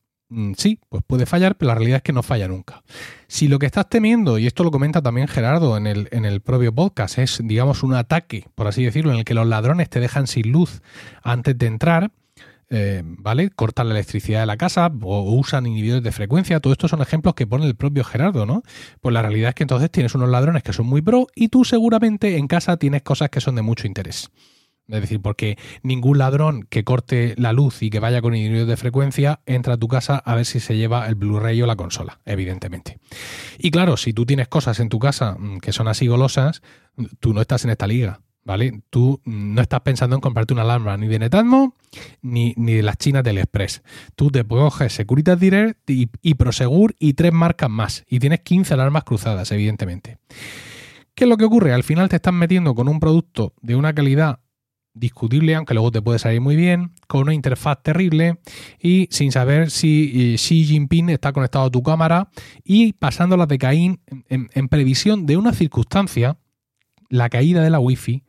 sí, 0.56 0.78
pues 0.88 1.02
puede 1.06 1.26
fallar, 1.26 1.56
pero 1.56 1.68
la 1.68 1.74
realidad 1.74 1.96
es 1.98 2.02
que 2.02 2.12
no 2.12 2.22
falla 2.22 2.48
nunca. 2.48 2.82
Si 3.28 3.48
lo 3.48 3.58
que 3.58 3.66
estás 3.66 3.88
temiendo, 3.88 4.38
y 4.38 4.46
esto 4.46 4.64
lo 4.64 4.70
comenta 4.70 5.02
también 5.02 5.28
Gerardo 5.28 5.76
en 5.76 5.86
el, 5.86 6.08
en 6.12 6.24
el 6.24 6.40
propio 6.40 6.74
podcast, 6.74 7.18
es, 7.18 7.40
digamos, 7.42 7.82
un 7.82 7.94
ataque, 7.94 8.46
por 8.54 8.66
así 8.66 8.84
decirlo, 8.84 9.12
en 9.12 9.18
el 9.18 9.24
que 9.24 9.34
los 9.34 9.46
ladrones 9.46 9.88
te 9.90 10.00
dejan 10.00 10.26
sin 10.26 10.52
luz 10.52 10.82
antes 11.22 11.56
de 11.56 11.66
entrar, 11.66 12.10
eh, 12.74 13.02
¿vale? 13.04 13.50
Cortan 13.50 13.88
la 13.88 13.94
electricidad 13.94 14.40
de 14.40 14.46
la 14.46 14.56
casa 14.56 14.90
o 15.02 15.32
usan 15.32 15.66
inhibidores 15.66 16.02
de 16.02 16.10
frecuencia. 16.10 16.58
Todo 16.58 16.72
esto 16.72 16.88
son 16.88 17.02
ejemplos 17.02 17.34
que 17.34 17.46
pone 17.46 17.66
el 17.66 17.74
propio 17.74 18.02
Gerardo, 18.02 18.46
¿no? 18.46 18.62
Pues 19.02 19.12
la 19.12 19.20
realidad 19.20 19.50
es 19.50 19.54
que 19.54 19.64
entonces 19.64 19.90
tienes 19.90 20.14
unos 20.14 20.30
ladrones 20.30 20.62
que 20.62 20.72
son 20.72 20.86
muy 20.86 21.02
pro 21.02 21.26
y 21.34 21.48
tú 21.48 21.66
seguramente 21.66 22.38
en 22.38 22.48
casa 22.48 22.78
tienes 22.78 23.02
cosas 23.02 23.28
que 23.28 23.42
son 23.42 23.56
de 23.56 23.62
mucho 23.62 23.86
interés. 23.86 24.30
Es 24.88 25.00
decir, 25.00 25.20
porque 25.20 25.56
ningún 25.82 26.18
ladrón 26.18 26.66
que 26.68 26.84
corte 26.84 27.34
la 27.36 27.52
luz 27.52 27.82
y 27.82 27.90
que 27.90 28.00
vaya 28.00 28.20
con 28.20 28.34
inhibidor 28.34 28.66
de 28.66 28.76
frecuencia 28.76 29.40
entra 29.46 29.74
a 29.74 29.76
tu 29.76 29.88
casa 29.88 30.16
a 30.18 30.34
ver 30.34 30.44
si 30.44 30.60
se 30.60 30.76
lleva 30.76 31.06
el 31.06 31.14
Blu-ray 31.14 31.62
o 31.62 31.66
la 31.66 31.76
consola, 31.76 32.20
evidentemente. 32.24 32.98
Y 33.58 33.70
claro, 33.70 33.96
si 33.96 34.12
tú 34.12 34.26
tienes 34.26 34.48
cosas 34.48 34.80
en 34.80 34.88
tu 34.88 34.98
casa 34.98 35.36
mm, 35.38 35.58
que 35.58 35.72
son 35.72 35.88
así 35.88 36.08
golosas, 36.08 36.62
tú 37.20 37.32
no 37.32 37.40
estás 37.40 37.64
en 37.64 37.70
esta 37.70 37.86
liga. 37.86 38.20
¿Vale? 38.44 38.82
Tú 38.90 39.20
no 39.24 39.62
estás 39.62 39.82
pensando 39.82 40.16
en 40.16 40.20
comprarte 40.20 40.52
una 40.52 40.62
alarma 40.62 40.96
ni 40.96 41.06
de 41.06 41.20
Netatmo 41.20 41.76
ni, 42.22 42.54
ni 42.56 42.72
de 42.72 42.82
las 42.82 42.98
chinas 42.98 43.22
del 43.22 43.38
Express. 43.38 43.84
Tú 44.16 44.32
te 44.32 44.42
coges 44.42 44.92
Securitas 44.92 45.38
Direct 45.38 45.78
y 45.88 46.34
Prosegur 46.34 46.96
y 46.98 47.12
tres 47.12 47.32
marcas 47.32 47.70
más. 47.70 48.04
Y 48.08 48.18
tienes 48.18 48.40
15 48.40 48.74
alarmas 48.74 49.04
cruzadas, 49.04 49.52
evidentemente. 49.52 50.18
¿Qué 51.14 51.24
es 51.24 51.28
lo 51.28 51.36
que 51.36 51.44
ocurre? 51.44 51.72
Al 51.72 51.82
final 51.82 52.08
te 52.08 52.16
estás 52.16 52.32
metiendo 52.32 52.74
con 52.74 52.88
un 52.88 52.98
producto 52.98 53.52
de 53.60 53.76
una 53.76 53.92
calidad 53.94 54.40
discutible, 54.94 55.54
aunque 55.54 55.74
luego 55.74 55.90
te 55.90 56.02
puede 56.02 56.18
salir 56.18 56.40
muy 56.40 56.56
bien, 56.56 56.92
con 57.06 57.22
una 57.22 57.34
interfaz 57.34 57.82
terrible 57.82 58.38
y 58.78 59.08
sin 59.10 59.32
saber 59.32 59.70
si 59.70 60.32
eh, 60.32 60.36
Xi 60.36 60.64
Jinping 60.64 61.10
está 61.10 61.32
conectado 61.32 61.66
a 61.66 61.70
tu 61.70 61.82
cámara 61.82 62.30
y 62.64 62.92
pasando 62.94 63.36
la 63.36 63.46
de 63.46 63.58
Caín 63.58 64.00
en, 64.28 64.68
previsión 64.68 65.26
de 65.26 65.36
una 65.36 65.52
circunstancia, 65.52 66.38
la 67.08 67.28
caída 67.28 67.62
de 67.62 67.70
la 67.70 67.80
Wi-Fi, 67.80 68.24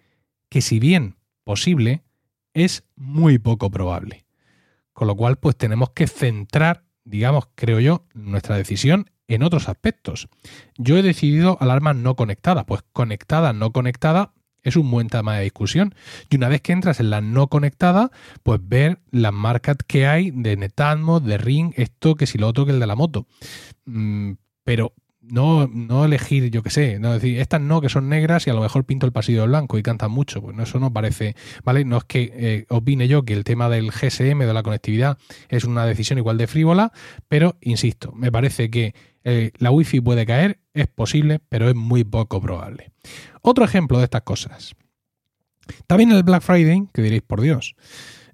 que 0.49 0.61
si 0.61 0.79
bien 0.79 1.17
posible, 1.43 2.03
es 2.53 2.83
muy 2.95 3.39
poco 3.39 3.69
probable. 3.71 4.25
Con 4.93 5.07
lo 5.07 5.15
cual, 5.15 5.37
pues 5.37 5.57
tenemos 5.57 5.89
que 5.91 6.07
centrar, 6.07 6.83
digamos, 7.03 7.45
creo 7.55 7.79
yo, 7.79 8.05
nuestra 8.13 8.57
decisión 8.57 9.09
en 9.27 9.43
otros 9.43 9.69
aspectos. 9.69 10.29
Yo 10.77 10.97
he 10.97 11.01
decidido 11.01 11.57
alarmas 11.59 11.95
no 11.95 12.15
conectadas, 12.15 12.65
pues 12.65 12.83
conectada, 12.93 13.53
no 13.53 13.71
conectada, 13.71 14.33
es 14.63 14.75
un 14.75 14.89
buen 14.89 15.07
tema 15.07 15.37
de 15.37 15.43
discusión. 15.43 15.93
Y 16.29 16.37
una 16.37 16.49
vez 16.49 16.61
que 16.61 16.73
entras 16.73 16.99
en 16.99 17.09
la 17.09 17.21
no 17.21 17.47
conectada, 17.47 18.11
pues 18.43 18.59
ver 18.63 18.99
las 19.11 19.33
marcas 19.33 19.77
que 19.85 20.07
hay 20.07 20.31
de 20.31 20.57
Netatmo, 20.57 21.19
de 21.19 21.37
Ring, 21.37 21.73
esto, 21.75 22.15
que 22.15 22.27
si 22.27 22.37
lo 22.37 22.47
otro 22.47 22.65
que 22.65 22.71
el 22.71 22.79
de 22.79 22.87
la 22.87 22.95
moto. 22.95 23.27
Mm, 23.85 24.33
pero 24.63 24.93
no, 25.23 25.67
no 25.67 26.03
elegir, 26.03 26.51
yo 26.51 26.61
qué 26.63 26.69
sé, 26.69 26.99
no 26.99 27.13
decir, 27.13 27.39
estas 27.39 27.61
no, 27.61 27.79
que 27.81 27.89
son 27.89 28.09
negras 28.09 28.45
y 28.45 28.49
a 28.49 28.53
lo 28.53 28.61
mejor 28.61 28.83
pinto 28.83 29.05
el 29.05 29.13
pasillo 29.13 29.45
blanco 29.45 29.77
y 29.77 29.83
cantan 29.83 30.11
mucho. 30.11 30.41
Pues 30.41 30.57
eso 30.59 30.79
no 30.79 30.91
parece, 30.91 31.35
¿vale? 31.63 31.85
No 31.85 31.97
es 31.97 32.03
que 32.03 32.31
eh, 32.33 32.65
opine 32.69 33.07
yo 33.07 33.23
que 33.23 33.33
el 33.33 33.43
tema 33.43 33.69
del 33.69 33.91
GSM, 33.91 34.39
de 34.39 34.53
la 34.53 34.63
conectividad, 34.63 35.17
es 35.49 35.63
una 35.63 35.85
decisión 35.85 36.19
igual 36.19 36.37
de 36.37 36.47
frívola, 36.47 36.91
pero 37.27 37.57
insisto, 37.61 38.11
me 38.11 38.31
parece 38.31 38.69
que 38.69 38.93
eh, 39.23 39.51
la 39.57 39.71
wifi 39.71 40.01
puede 40.01 40.25
caer, 40.25 40.59
es 40.73 40.87
posible, 40.87 41.39
pero 41.49 41.69
es 41.69 41.75
muy 41.75 42.03
poco 42.03 42.41
probable. 42.41 42.91
Otro 43.41 43.65
ejemplo 43.65 43.97
de 43.97 44.05
estas 44.05 44.23
cosas. 44.23 44.75
También 45.87 46.11
el 46.11 46.23
Black 46.23 46.41
Friday, 46.41 46.87
que 46.93 47.01
diréis, 47.01 47.21
por 47.21 47.41
Dios, 47.41 47.75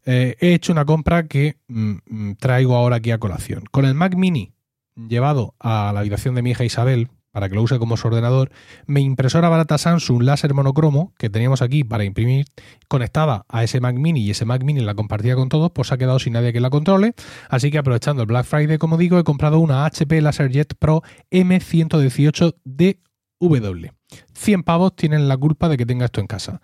eh, 0.06 0.36
he 0.40 0.54
hecho 0.54 0.72
una 0.72 0.86
compra 0.86 1.28
que 1.28 1.58
mm, 1.68 1.94
mm, 2.06 2.36
traigo 2.36 2.76
ahora 2.76 2.98
aquí 2.98 3.12
a 3.12 3.20
colación. 3.20 3.64
Con 3.72 3.86
el 3.86 3.94
Mac 3.94 4.16
Mini 4.16 4.54
llevado 4.96 5.56
a 5.60 5.92
la 5.94 6.00
habitación 6.00 6.36
de 6.36 6.42
mi 6.42 6.52
hija 6.52 6.64
Isabel, 6.64 7.10
para 7.32 7.50
que 7.50 7.56
lo 7.56 7.64
use 7.64 7.80
como 7.80 7.98
su 7.98 8.08
ordenador, 8.08 8.52
mi 8.86 9.02
impresora 9.02 9.50
barata 9.50 9.78
Samsung 9.78 10.24
láser 10.24 10.54
monocromo 10.54 11.14
que 11.18 11.30
teníamos 11.30 11.62
aquí 11.62 11.84
para 11.84 12.04
imprimir, 12.04 12.46
conectada 12.88 13.46
a 13.48 13.64
ese 13.64 13.80
Mac 13.80 13.96
mini 13.96 14.22
y 14.22 14.32
ese 14.32 14.46
Mac 14.46 14.64
mini 14.64 14.82
la 14.82 14.96
compartía 14.96 15.36
con 15.36 15.50
todos, 15.50 15.72
pues 15.72 15.92
ha 15.92 15.98
quedado 15.98 16.20
sin 16.20 16.34
nadie 16.34 16.54
que 16.54 16.60
la 16.60 16.70
controle. 16.70 17.14
Así 17.50 17.72
que 17.72 17.78
aprovechando 17.78 18.24
el 18.24 18.28
Black 18.28 18.46
Friday, 18.46 18.78
como 18.78 18.98
digo, 18.98 19.20
he 19.20 19.24
comprado 19.24 19.60
una 19.60 19.86
HP 19.86 20.22
LaserJet 20.22 20.76
Pro 20.76 21.04
M118DW. 21.32 23.92
100 24.34 24.64
pavos 24.64 24.96
tienen 24.96 25.28
la 25.28 25.38
culpa 25.38 25.70
de 25.70 25.78
que 25.78 25.86
tenga 25.86 26.06
esto 26.06 26.20
en 26.20 26.26
casa. 26.26 26.62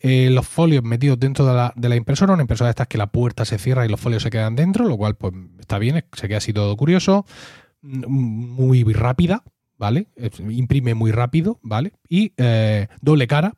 Eh, 0.00 0.30
los 0.30 0.48
folios 0.48 0.82
metidos 0.82 1.20
dentro 1.20 1.46
de 1.46 1.54
la, 1.54 1.72
de 1.76 1.88
la, 1.88 1.94
impresora, 1.94 2.32
una 2.32 2.42
impresora 2.42 2.66
de 2.68 2.72
estas 2.72 2.88
que 2.88 2.98
la 2.98 3.06
puerta 3.06 3.44
se 3.44 3.56
cierra 3.58 3.86
y 3.86 3.88
los 3.88 4.00
folios 4.00 4.24
se 4.24 4.30
quedan 4.30 4.56
dentro, 4.56 4.84
lo 4.84 4.96
cual 4.96 5.14
pues 5.14 5.32
está 5.60 5.78
bien, 5.78 6.04
se 6.12 6.26
queda 6.26 6.38
así 6.38 6.52
todo 6.52 6.76
curioso, 6.76 7.24
mm, 7.82 8.08
muy 8.08 8.82
rápida, 8.92 9.44
¿vale? 9.78 10.08
Imprime 10.50 10.94
muy 10.94 11.12
rápido, 11.12 11.58
¿vale? 11.62 11.92
Y 12.08 12.32
eh, 12.36 12.88
doble 13.00 13.26
cara, 13.26 13.54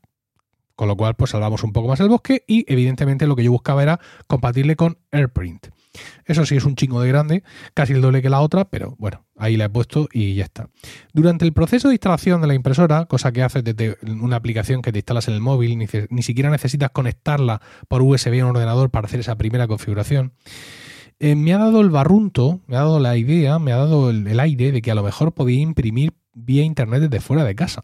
con 0.77 0.89
lo 0.89 0.97
cual 0.97 1.15
pues 1.15 1.33
salvamos 1.33 1.65
un 1.65 1.73
poco 1.73 1.89
más 1.89 2.01
el 2.01 2.09
bosque 2.09 2.45
y 2.47 2.65
evidentemente 2.73 3.27
lo 3.27 3.37
que 3.37 3.45
yo 3.45 3.53
buscaba 3.53 3.83
era 3.83 4.01
compatible 4.27 4.77
con 4.77 4.99
AirPrint. 5.11 5.67
Eso 6.25 6.47
sí 6.47 6.57
es 6.57 6.65
un 6.65 6.77
chingo 6.77 7.01
de 7.01 7.09
grande, 7.09 7.43
casi 7.75 7.93
el 7.93 8.01
doble 8.01 8.23
que 8.23 8.31
la 8.31 8.41
otra, 8.41 8.65
pero 8.65 8.95
bueno, 8.99 9.27
ahí 9.37 9.57
la 9.57 9.65
he 9.65 9.69
puesto 9.69 10.09
y 10.13 10.37
ya 10.37 10.45
está. 10.45 10.69
Durante 11.13 11.45
el 11.45 11.53
proceso 11.53 11.89
de 11.89 11.95
instalación 11.95 12.41
de 12.41 12.47
la 12.47 12.55
impresora, 12.55 13.07
cosa 13.07 13.33
que 13.33 13.43
haces 13.43 13.65
desde 13.65 13.97
una 14.07 14.37
aplicación 14.37 14.83
que 14.83 14.93
te 14.93 15.01
instalas 15.01 15.27
en 15.29 15.35
el 15.35 15.41
móvil, 15.41 15.77
ni, 15.77 16.23
siquiera 16.23 16.51
necesitas 16.51 16.91
conectarla 16.91 17.61
por 17.89 18.03
USB 18.03 18.41
a 18.41 18.45
un 18.45 18.57
ordenador 18.57 18.91
para 18.91 19.07
hacer 19.07 19.21
esa 19.21 19.37
primera 19.37 19.67
configuración, 19.67 20.33
eh, 21.21 21.37
me 21.37 21.53
ha 21.53 21.59
dado 21.59 21.83
el 21.83 21.91
barrunto, 21.91 22.61
me 22.67 22.77
ha 22.77 22.81
dado 22.81 22.99
la 22.99 23.17
idea, 23.17 23.59
me 23.59 23.73
ha 23.73 23.77
dado 23.77 24.09
el, 24.11 24.41
aire 24.41 24.73
de 24.73 24.81
que 24.81 24.91
a 24.91 24.95
lo 24.95 25.03
mejor 25.03 25.33
podía 25.33 25.61
imprimir 25.61 26.15
vía 26.33 26.65
internet 26.65 27.03
desde 27.03 27.21
fuera 27.21 27.45
de 27.45 27.55
casa. 27.55 27.83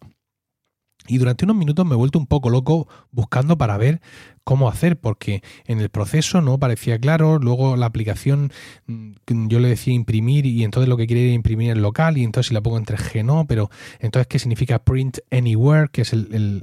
Y 1.06 1.18
durante 1.18 1.44
unos 1.44 1.56
minutos 1.56 1.84
me 1.84 1.92
he 1.92 1.98
vuelto 1.98 2.18
un 2.18 2.26
poco 2.26 2.48
loco 2.48 2.88
buscando 3.10 3.58
para 3.58 3.76
ver 3.76 4.00
cómo 4.46 4.68
hacer, 4.68 4.96
porque 4.96 5.42
en 5.66 5.80
el 5.80 5.88
proceso 5.88 6.40
no 6.40 6.56
parecía 6.56 7.00
claro, 7.00 7.40
luego 7.40 7.74
la 7.74 7.86
aplicación 7.86 8.52
mm, 8.86 9.48
yo 9.48 9.58
le 9.58 9.68
decía 9.68 9.92
imprimir 9.92 10.46
y 10.46 10.62
entonces 10.62 10.88
lo 10.88 10.96
que 10.96 11.08
quería 11.08 11.24
era 11.24 11.32
imprimir 11.32 11.72
en 11.72 11.82
local 11.82 12.16
y 12.16 12.22
entonces 12.22 12.50
si 12.50 12.54
la 12.54 12.60
pongo 12.60 12.78
en 12.78 12.84
3G 12.84 13.24
no, 13.24 13.48
pero 13.48 13.70
entonces 13.98 14.28
qué 14.28 14.38
significa 14.38 14.78
print 14.78 15.18
anywhere, 15.32 15.88
que 15.90 16.02
es 16.02 16.12
el, 16.12 16.62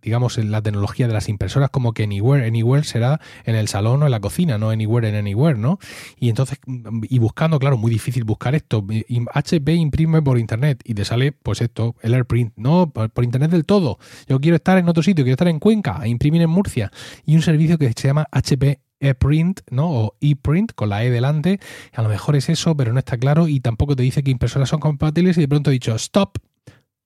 digamos 0.00 0.38
la 0.38 0.62
tecnología 0.62 1.06
de 1.06 1.12
las 1.12 1.28
impresoras 1.28 1.68
como 1.68 1.92
que 1.92 2.04
anywhere, 2.04 2.46
anywhere 2.46 2.82
será 2.82 3.20
en 3.44 3.56
el 3.56 3.68
salón 3.68 4.02
o 4.02 4.06
en 4.06 4.10
la 4.10 4.20
cocina, 4.20 4.56
no 4.56 4.70
anywhere 4.70 5.10
en 5.10 5.14
anywhere, 5.14 5.58
¿no? 5.58 5.78
Y 6.18 6.30
entonces 6.30 6.58
mm, 6.64 7.02
y 7.10 7.18
buscando, 7.18 7.58
claro, 7.58 7.76
muy 7.76 7.90
difícil 7.90 8.24
buscar 8.24 8.54
esto, 8.54 8.86
HP 9.34 9.74
imprime 9.74 10.22
por 10.22 10.38
internet 10.38 10.80
y 10.82 10.94
te 10.94 11.04
sale 11.04 11.32
pues 11.32 11.60
esto, 11.60 11.94
el 12.00 12.14
AirPrint, 12.14 12.54
no, 12.56 12.90
por, 12.90 13.22
internet 13.22 13.50
del 13.50 13.66
todo. 13.66 13.98
Yo 14.26 14.40
quiero 14.40 14.56
estar 14.56 14.78
en 14.78 14.88
otro 14.88 15.02
sitio, 15.02 15.24
quiero 15.24 15.34
estar 15.34 15.48
en 15.48 15.58
Cuenca, 15.58 16.08
imprimir 16.08 16.40
en 16.40 16.48
Murcia 16.48 16.90
y 17.24 17.36
un 17.36 17.42
servicio 17.42 17.78
que 17.78 17.92
se 17.96 18.08
llama 18.08 18.26
HP 18.30 18.80
ePrint, 19.00 19.60
¿no? 19.70 19.90
O 19.90 20.16
ePrint 20.20 20.72
con 20.74 20.88
la 20.88 21.04
E 21.04 21.10
delante. 21.10 21.60
A 21.92 22.02
lo 22.02 22.08
mejor 22.08 22.36
es 22.36 22.48
eso, 22.48 22.76
pero 22.76 22.92
no 22.92 22.98
está 22.98 23.16
claro 23.16 23.48
y 23.48 23.60
tampoco 23.60 23.96
te 23.96 24.02
dice 24.02 24.22
que 24.22 24.30
impresoras 24.30 24.68
son 24.68 24.80
compatibles 24.80 25.36
y 25.38 25.42
de 25.42 25.48
pronto 25.48 25.70
he 25.70 25.74
dicho, 25.74 25.94
stop, 25.94 26.38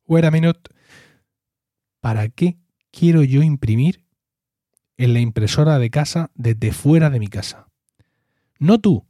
wait 0.07 0.25
a 0.25 0.31
minute. 0.31 0.71
¿Para 2.01 2.29
qué 2.29 2.59
quiero 2.91 3.23
yo 3.23 3.43
imprimir 3.43 4.05
en 4.97 5.15
la 5.15 5.21
impresora 5.21 5.79
de 5.79 5.91
casa 5.91 6.31
desde 6.35 6.73
fuera 6.73 7.11
de 7.11 7.21
mi 7.21 7.29
casa? 7.29 7.69
No 8.59 8.81
tú, 8.81 9.07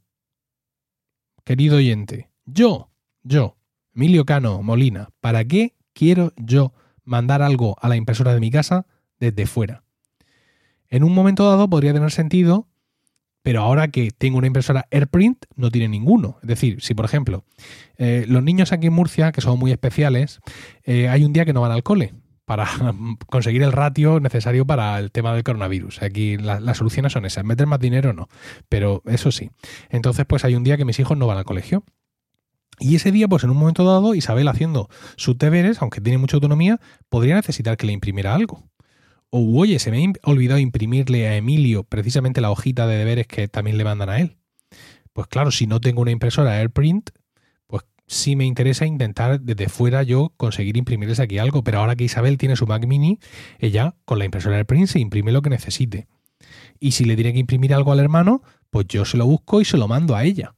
querido 1.43 1.77
oyente, 1.77 2.29
yo, 2.45 2.89
yo, 3.21 3.57
Emilio 3.95 4.25
Cano 4.25 4.61
Molina, 4.63 5.09
¿para 5.21 5.45
qué 5.45 5.75
quiero 5.93 6.33
yo 6.37 6.73
mandar 7.03 7.41
algo 7.41 7.75
a 7.81 7.89
la 7.89 7.95
impresora 7.95 8.33
de 8.33 8.39
mi 8.39 8.49
casa 8.49 8.87
desde 9.19 9.45
fuera? 9.45 9.83
En 10.93 11.03
un 11.03 11.11
momento 11.15 11.49
dado 11.49 11.67
podría 11.67 11.91
tener 11.91 12.11
sentido, 12.11 12.67
pero 13.41 13.61
ahora 13.61 13.87
que 13.87 14.11
tengo 14.15 14.37
una 14.37 14.45
impresora 14.45 14.85
AirPrint 14.91 15.45
no 15.55 15.71
tiene 15.71 15.87
ninguno. 15.87 16.37
Es 16.43 16.47
decir, 16.47 16.83
si 16.83 16.93
por 16.93 17.03
ejemplo 17.03 17.45
eh, 17.97 18.25
los 18.27 18.43
niños 18.43 18.71
aquí 18.71 18.85
en 18.85 18.93
Murcia, 18.93 19.31
que 19.31 19.41
son 19.41 19.57
muy 19.57 19.71
especiales, 19.71 20.39
eh, 20.83 21.09
hay 21.09 21.25
un 21.25 21.33
día 21.33 21.45
que 21.45 21.53
no 21.53 21.61
van 21.61 21.71
al 21.71 21.81
cole 21.81 22.13
para 22.45 22.67
conseguir 23.25 23.63
el 23.63 23.71
ratio 23.71 24.19
necesario 24.19 24.67
para 24.67 24.99
el 24.99 25.11
tema 25.11 25.33
del 25.33 25.43
coronavirus. 25.43 26.03
Aquí 26.03 26.37
las 26.37 26.77
soluciones 26.77 27.11
son 27.11 27.25
esas, 27.25 27.43
meter 27.43 27.65
más 27.65 27.79
dinero 27.79 28.13
no, 28.13 28.29
pero 28.69 29.01
eso 29.07 29.31
sí. 29.31 29.49
Entonces 29.89 30.27
pues 30.27 30.45
hay 30.45 30.53
un 30.53 30.63
día 30.63 30.77
que 30.77 30.85
mis 30.85 30.99
hijos 30.99 31.17
no 31.17 31.25
van 31.25 31.39
al 31.39 31.45
colegio. 31.45 31.83
Y 32.79 32.95
ese 32.95 33.11
día, 33.11 33.27
pues 33.27 33.43
en 33.43 33.49
un 33.49 33.57
momento 33.57 33.83
dado, 33.83 34.13
Isabel 34.13 34.47
haciendo 34.47 34.89
sus 35.15 35.39
deberes, 35.39 35.81
aunque 35.81 36.01
tiene 36.01 36.19
mucha 36.19 36.37
autonomía, 36.37 36.79
podría 37.09 37.33
necesitar 37.33 37.77
que 37.77 37.87
le 37.87 37.93
imprimiera 37.93 38.35
algo 38.35 38.63
o 39.35 39.59
oye, 39.59 39.79
se 39.79 39.89
me 39.89 40.05
ha 40.21 40.29
olvidado 40.29 40.59
imprimirle 40.59 41.27
a 41.27 41.35
Emilio 41.35 41.83
precisamente 41.83 42.39
la 42.39 42.51
hojita 42.51 42.85
de 42.85 42.97
deberes 42.97 43.25
que 43.25 43.47
también 43.47 43.79
le 43.79 43.83
mandan 43.83 44.11
a 44.11 44.19
él. 44.19 44.37
Pues 45.11 45.25
claro, 45.25 45.49
si 45.49 45.65
no 45.65 45.81
tengo 45.81 46.03
una 46.03 46.11
impresora 46.11 46.59
AirPrint, 46.59 47.09
pues 47.65 47.81
sí 48.05 48.35
me 48.35 48.45
interesa 48.45 48.85
intentar 48.85 49.41
desde 49.41 49.69
fuera 49.69 50.03
yo 50.03 50.33
conseguir 50.37 50.77
imprimirles 50.77 51.19
aquí 51.19 51.39
algo, 51.39 51.63
pero 51.63 51.79
ahora 51.79 51.95
que 51.95 52.03
Isabel 52.03 52.37
tiene 52.37 52.55
su 52.55 52.67
Mac 52.67 52.85
mini, 52.85 53.17
ella 53.57 53.95
con 54.05 54.19
la 54.19 54.25
impresora 54.25 54.57
AirPrint 54.57 54.85
se 54.85 54.99
imprime 54.99 55.31
lo 55.31 55.41
que 55.41 55.49
necesite. 55.49 56.07
Y 56.79 56.91
si 56.91 57.03
le 57.03 57.15
tiene 57.15 57.33
que 57.33 57.39
imprimir 57.39 57.73
algo 57.73 57.91
al 57.91 58.01
hermano, 58.01 58.43
pues 58.69 58.85
yo 58.87 59.03
se 59.03 59.17
lo 59.17 59.25
busco 59.25 59.61
y 59.61 59.65
se 59.65 59.77
lo 59.77 59.87
mando 59.87 60.15
a 60.15 60.25
ella 60.25 60.53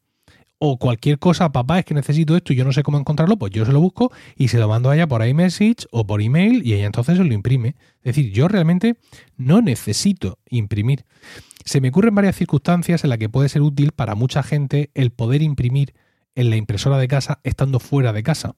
o 0.68 0.78
cualquier 0.78 1.20
cosa, 1.20 1.52
papá, 1.52 1.80
es 1.80 1.86
que 1.86 1.94
necesito 1.94 2.36
esto 2.36 2.52
y 2.52 2.56
yo 2.56 2.66
no 2.66 2.72
sé 2.72 2.82
cómo 2.82 2.98
encontrarlo, 2.98 3.38
pues 3.38 3.52
yo 3.52 3.66
se 3.66 3.72
lo 3.72 3.80
busco 3.80 4.12
y 4.36 4.48
se 4.48 4.58
lo 4.58 4.68
mando 4.68 4.90
a 4.90 4.96
ella 4.96 5.08
por 5.08 5.26
iMessage 5.26 5.88
o 5.92 6.08
por 6.08 6.22
email 6.22 6.66
y 6.66 6.74
ella 6.74 6.86
entonces 6.86 7.18
se 7.18 7.24
lo 7.24 7.34
imprime. 7.34 7.76
Es 8.04 8.16
decir, 8.16 8.32
yo 8.32 8.48
realmente 8.48 8.96
no 9.38 9.62
necesito 9.62 10.40
imprimir. 10.50 11.06
Se 11.64 11.82
me 11.82 11.90
ocurren 11.90 12.16
varias 12.16 12.36
circunstancias 12.36 13.04
en 13.04 13.10
las 13.12 13.20
que 13.20 13.30
puede 13.30 13.50
ser 13.50 13.62
útil 13.62 13.92
para 13.92 14.16
mucha 14.16 14.44
gente 14.44 14.92
el 14.94 15.12
poder 15.12 15.42
imprimir 15.42 15.94
en 16.36 16.50
la 16.50 16.56
impresora 16.58 16.98
de 16.98 17.08
casa 17.08 17.40
estando 17.44 17.80
fuera 17.80 18.14
de 18.14 18.24
casa. 18.24 18.56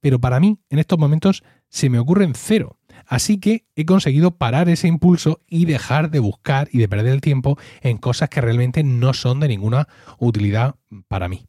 Pero 0.00 0.20
para 0.20 0.40
mí, 0.40 0.58
en 0.70 0.78
estos 0.78 0.98
momentos, 0.98 1.42
se 1.68 1.90
me 1.90 1.98
ocurren 1.98 2.32
cero. 2.34 2.78
Así 3.10 3.40
que 3.40 3.66
he 3.74 3.84
conseguido 3.84 4.36
parar 4.36 4.68
ese 4.68 4.86
impulso 4.86 5.40
y 5.48 5.64
dejar 5.64 6.12
de 6.12 6.20
buscar 6.20 6.68
y 6.70 6.78
de 6.78 6.88
perder 6.88 7.12
el 7.12 7.20
tiempo 7.20 7.58
en 7.82 7.98
cosas 7.98 8.28
que 8.28 8.40
realmente 8.40 8.84
no 8.84 9.14
son 9.14 9.40
de 9.40 9.48
ninguna 9.48 9.88
utilidad 10.18 10.76
para 11.08 11.28
mí. 11.28 11.44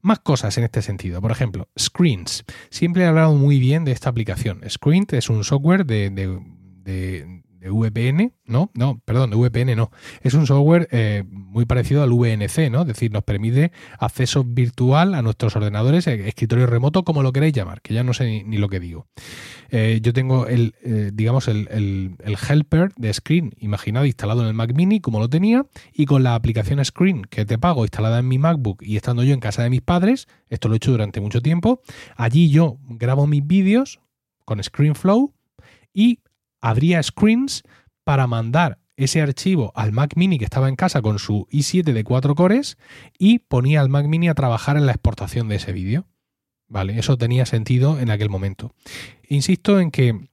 Más 0.00 0.20
cosas 0.20 0.56
en 0.58 0.62
este 0.62 0.82
sentido. 0.82 1.20
Por 1.20 1.32
ejemplo, 1.32 1.68
Screens. 1.76 2.44
Siempre 2.70 3.02
he 3.02 3.06
hablado 3.06 3.34
muy 3.34 3.58
bien 3.58 3.84
de 3.84 3.90
esta 3.90 4.10
aplicación. 4.10 4.60
Screens 4.68 5.12
es 5.14 5.28
un 5.28 5.42
software 5.42 5.86
de, 5.86 7.42
VPN, 7.70 8.32
¿no? 8.44 8.70
No, 8.74 9.00
perdón, 9.04 9.30
VPN 9.30 9.76
no. 9.76 9.90
Es 10.22 10.34
un 10.34 10.46
software 10.46 10.88
eh, 10.90 11.24
muy 11.28 11.64
parecido 11.64 12.02
al 12.02 12.12
VNC, 12.12 12.70
¿no? 12.70 12.82
Es 12.82 12.88
decir, 12.88 13.12
nos 13.12 13.24
permite 13.24 13.72
acceso 13.98 14.44
virtual 14.44 15.14
a 15.14 15.22
nuestros 15.22 15.56
ordenadores, 15.56 16.06
eh, 16.06 16.28
escritorio 16.28 16.66
remoto, 16.66 17.04
como 17.04 17.22
lo 17.22 17.32
queréis 17.32 17.54
llamar, 17.54 17.80
que 17.82 17.94
ya 17.94 18.02
no 18.02 18.12
sé 18.14 18.44
ni, 18.44 18.56
lo 18.56 18.68
que 18.68 18.80
digo. 18.80 19.06
Eh, 19.70 20.00
yo 20.02 20.12
tengo 20.12 20.46
el, 20.46 20.74
digamos, 21.14 21.48
el, 21.48 22.16
helper 22.48 22.92
de 22.96 23.12
Screen, 23.12 23.54
imaginado, 23.58 24.06
instalado 24.06 24.42
en 24.42 24.48
el 24.48 24.54
Mac 24.54 24.72
Mini, 24.74 25.00
como 25.00 25.18
lo 25.18 25.28
tenía, 25.28 25.66
y 25.92 26.06
con 26.06 26.22
la 26.22 26.34
aplicación 26.34 26.84
Screen 26.84 27.22
que 27.24 27.44
te 27.44 27.58
pago 27.58 27.84
instalada 27.84 28.18
en 28.20 28.28
mi 28.28 28.38
MacBook 28.38 28.82
y 28.82 28.96
estando 28.96 29.22
yo 29.24 29.34
en 29.34 29.40
casa 29.40 29.62
de 29.62 29.70
mis 29.70 29.82
padres, 29.82 30.28
esto 30.48 30.68
lo 30.68 30.74
he 30.74 30.76
hecho 30.76 30.90
durante 30.90 31.20
mucho 31.20 31.40
tiempo, 31.40 31.80
allí 32.16 32.48
yo 32.50 32.78
grabo 32.88 33.26
mis 33.26 33.46
vídeos 33.46 34.00
con 34.44 34.62
ScreenFlow 34.62 35.34
y 35.92 36.20
habría 36.60 37.02
screens 37.02 37.62
para 38.04 38.26
mandar 38.26 38.78
ese 38.96 39.20
archivo 39.20 39.72
al 39.74 39.92
Mac 39.92 40.14
Mini 40.16 40.38
que 40.38 40.44
estaba 40.44 40.68
en 40.68 40.76
casa 40.76 41.02
con 41.02 41.18
su 41.18 41.46
i7 41.50 41.92
de 41.92 42.04
4 42.04 42.34
cores 42.34 42.78
y 43.18 43.40
ponía 43.40 43.80
al 43.80 43.88
Mac 43.88 44.06
Mini 44.06 44.28
a 44.28 44.34
trabajar 44.34 44.76
en 44.76 44.86
la 44.86 44.92
exportación 44.92 45.48
de 45.48 45.56
ese 45.56 45.72
vídeo. 45.72 46.06
Vale, 46.68 46.98
eso 46.98 47.16
tenía 47.16 47.46
sentido 47.46 48.00
en 48.00 48.10
aquel 48.10 48.30
momento. 48.30 48.74
Insisto 49.28 49.78
en 49.78 49.90
que 49.90 50.28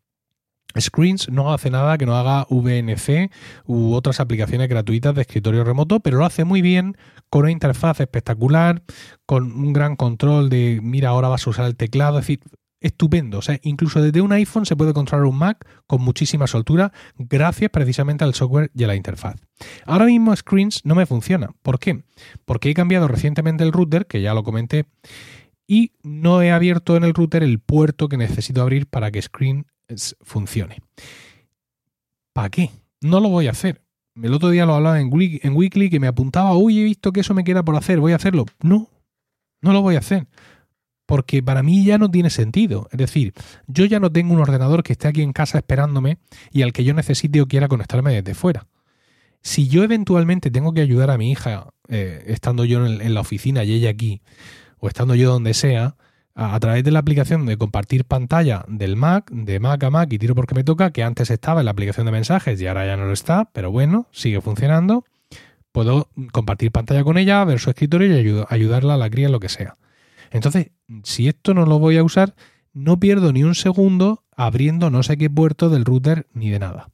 Screens 0.79 1.29
no 1.29 1.53
hace 1.53 1.69
nada 1.69 1.97
que 1.97 2.05
no 2.05 2.15
haga 2.15 2.47
VNC 2.49 3.31
u 3.65 3.93
otras 3.93 4.19
aplicaciones 4.19 4.67
gratuitas 4.69 5.13
de 5.13 5.21
escritorio 5.21 5.63
remoto, 5.63 5.99
pero 5.99 6.17
lo 6.17 6.25
hace 6.25 6.43
muy 6.45 6.61
bien 6.61 6.97
con 7.29 7.43
una 7.43 7.51
interfaz 7.51 7.99
espectacular, 7.99 8.81
con 9.25 9.51
un 9.51 9.73
gran 9.73 9.95
control 9.95 10.49
de, 10.49 10.79
mira, 10.81 11.09
ahora 11.09 11.27
vas 11.27 11.45
a 11.45 11.49
usar 11.49 11.65
el 11.65 11.75
teclado, 11.75 12.17
es 12.17 12.25
decir, 12.25 12.39
estupendo. 12.83 13.39
O 13.39 13.41
sea, 13.41 13.59
incluso 13.63 14.01
desde 14.01 14.21
un 14.21 14.31
iPhone 14.33 14.65
se 14.65 14.75
puede 14.75 14.93
controlar 14.93 15.25
un 15.25 15.37
Mac 15.37 15.65
con 15.87 16.01
muchísima 16.01 16.45
soltura 16.45 16.91
gracias 17.17 17.71
precisamente 17.71 18.23
al 18.23 18.35
software 18.35 18.69
y 18.75 18.83
a 18.83 18.87
la 18.87 18.95
interfaz. 18.95 19.37
Ahora 19.85 20.05
mismo 20.05 20.35
Screens 20.35 20.81
no 20.83 20.93
me 20.93 21.07
funciona. 21.07 21.49
¿Por 21.63 21.79
qué? 21.79 22.03
Porque 22.45 22.69
he 22.69 22.73
cambiado 22.73 23.07
recientemente 23.07 23.63
el 23.63 23.71
router, 23.71 24.05
que 24.05 24.21
ya 24.21 24.33
lo 24.33 24.43
comenté, 24.43 24.85
y 25.65 25.93
no 26.03 26.41
he 26.41 26.51
abierto 26.51 26.95
en 26.97 27.05
el 27.05 27.13
router 27.13 27.41
el 27.41 27.59
puerto 27.59 28.09
que 28.09 28.17
necesito 28.17 28.61
abrir 28.61 28.85
para 28.85 29.09
que 29.09 29.21
Screens 29.21 29.65
funcione. 30.21 30.81
¿Para 32.33 32.49
qué? 32.49 32.69
No 33.01 33.21
lo 33.21 33.29
voy 33.29 33.47
a 33.47 33.51
hacer. 33.51 33.81
El 34.21 34.33
otro 34.33 34.49
día 34.49 34.65
lo 34.65 34.75
hablaba 34.75 34.99
en, 34.99 35.09
Weekly 35.11 35.89
que 35.89 35.99
me 35.99 36.07
apuntaba, 36.07 36.55
uy, 36.55 36.79
he 36.79 36.83
visto 36.83 37.11
que 37.11 37.21
eso 37.21 37.33
me 37.33 37.43
queda 37.43 37.63
por 37.63 37.75
hacer, 37.75 37.99
voy 37.99 38.11
a 38.11 38.17
hacerlo. 38.17 38.45
No, 38.61 38.89
no 39.61 39.73
lo 39.73 39.81
voy 39.81 39.95
a 39.95 39.99
hacer 39.99 40.27
porque 41.05 41.43
para 41.43 41.63
mí 41.63 41.83
ya 41.83 41.97
no 41.97 42.09
tiene 42.09 42.29
sentido. 42.29 42.87
Es 42.91 42.97
decir, 42.97 43.33
yo 43.67 43.85
ya 43.85 43.99
no 43.99 44.11
tengo 44.11 44.33
un 44.33 44.39
ordenador 44.39 44.83
que 44.83 44.93
esté 44.93 45.07
aquí 45.07 45.21
en 45.21 45.33
casa 45.33 45.57
esperándome 45.57 46.17
y 46.51 46.61
al 46.61 46.73
que 46.73 46.83
yo 46.83 46.93
necesite 46.93 47.41
o 47.41 47.47
quiera 47.47 47.67
conectarme 47.67 48.13
desde 48.13 48.33
fuera. 48.33 48.67
Si 49.41 49.67
yo 49.67 49.83
eventualmente 49.83 50.51
tengo 50.51 50.73
que 50.73 50.81
ayudar 50.81 51.11
a 51.11 51.17
mi 51.17 51.31
hija, 51.31 51.67
eh, 51.89 52.23
estando 52.27 52.63
yo 52.63 52.85
en, 52.85 53.13
la 53.13 53.19
oficina 53.19 53.63
y 53.65 53.73
ella 53.73 53.89
aquí, 53.89 54.21
o 54.79 54.87
estando 54.87 55.15
yo 55.15 55.31
donde 55.31 55.53
sea, 55.53 55.97
a, 56.33 56.59
través 56.59 56.83
de 56.83 56.91
la 56.91 56.99
aplicación 56.99 57.45
de 57.45 57.57
compartir 57.57 58.05
pantalla 58.05 58.63
del 58.69 58.95
Mac, 58.95 59.29
de 59.31 59.59
Mac 59.59 59.83
a 59.83 59.89
Mac 59.89 60.11
y 60.13 60.17
tiro 60.17 60.33
porque 60.33 60.55
me 60.55 60.63
toca, 60.63 60.91
que 60.91 61.03
antes 61.03 61.29
estaba 61.29 61.59
en 61.59 61.65
la 61.65 61.71
aplicación 61.71 62.05
de 62.05 62.13
mensajes 62.13 62.59
y 62.61 62.67
ahora 62.67 62.85
ya 62.85 62.95
no 62.95 63.05
lo 63.05 63.13
está, 63.13 63.49
pero 63.51 63.69
bueno, 63.69 64.07
sigue 64.11 64.39
funcionando, 64.39 65.03
puedo 65.73 66.09
compartir 66.31 66.71
pantalla 66.71 67.03
con 67.03 67.17
ella, 67.17 67.43
ver 67.43 67.59
su 67.59 67.69
escritorio 67.69 68.07
y 68.07 68.45
ayudarla 68.49 68.93
a 68.93 68.97
la 68.97 69.09
cría 69.09 69.25
en 69.25 69.33
lo 69.33 69.41
que 69.41 69.49
sea. 69.49 69.75
Entonces, 70.33 70.71
si 71.03 71.27
esto 71.27 71.53
no 71.53 71.65
lo 71.65 71.79
voy 71.79 71.97
a 71.97 72.03
usar, 72.03 72.35
no 72.73 72.99
pierdo 72.99 73.31
ni 73.31 73.43
un 73.43 73.53
segundo 73.53 74.25
abriendo 74.35 74.89
no 74.89 75.03
sé 75.03 75.15
qué 75.15 75.29
puerto 75.29 75.69
del 75.69 75.85
router 75.85 76.27
ni 76.33 76.49
de 76.49 76.59
nada. 76.59 76.89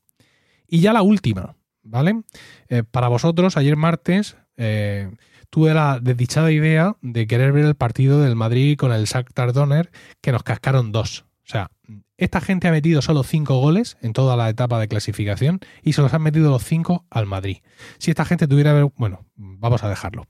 Y 0.67 0.81
ya 0.81 0.91
la 0.91 1.01
última, 1.01 1.55
¿vale? 1.81 2.22
Eh, 2.67 2.84
para 2.84 3.08
vosotros, 3.08 3.55
ayer 3.55 3.77
martes 3.77 4.36
eh, 4.58 5.10
tuve 5.50 5.74
la 5.74 6.00
desdichada 6.01 6.51
idea 6.51 6.98
de 7.01 7.27
querer 7.27 7.53
ver 7.53 7.65
el 7.65 7.75
partido 7.75 8.22
del 8.22 8.36
Madrid 8.36 8.77
con 8.77 8.91
el 8.91 9.05
Shakhtar 9.05 9.53
Donner, 9.53 9.89
que 10.22 10.34
nos 10.34 10.43
cascaron 10.43 10.91
dos. 10.91 11.25
O 11.46 11.51
sea, 11.51 11.72
esta 12.17 12.41
gente 12.41 12.67
ha 12.67 12.72
metido 12.72 13.01
solo 13.01 13.24
cinco 13.24 13.60
goles 13.60 13.98
en 14.01 14.12
toda 14.12 14.36
la 14.36 14.50
etapa 14.50 14.79
de 14.79 14.89
clasificación 14.89 15.62
y 15.81 15.93
se 15.93 16.01
los 16.01 16.13
han 16.13 16.22
metido 16.22 16.51
los 16.51 16.65
cinco 16.65 17.05
al 17.10 17.25
Madrid. 17.25 17.60
Si 18.00 18.12
esta 18.12 18.25
gente 18.25 18.48
tuviera... 18.48 18.84
Bueno, 18.98 19.25
vamos 19.36 19.81
a 19.84 19.89
dejarlo. 19.89 20.27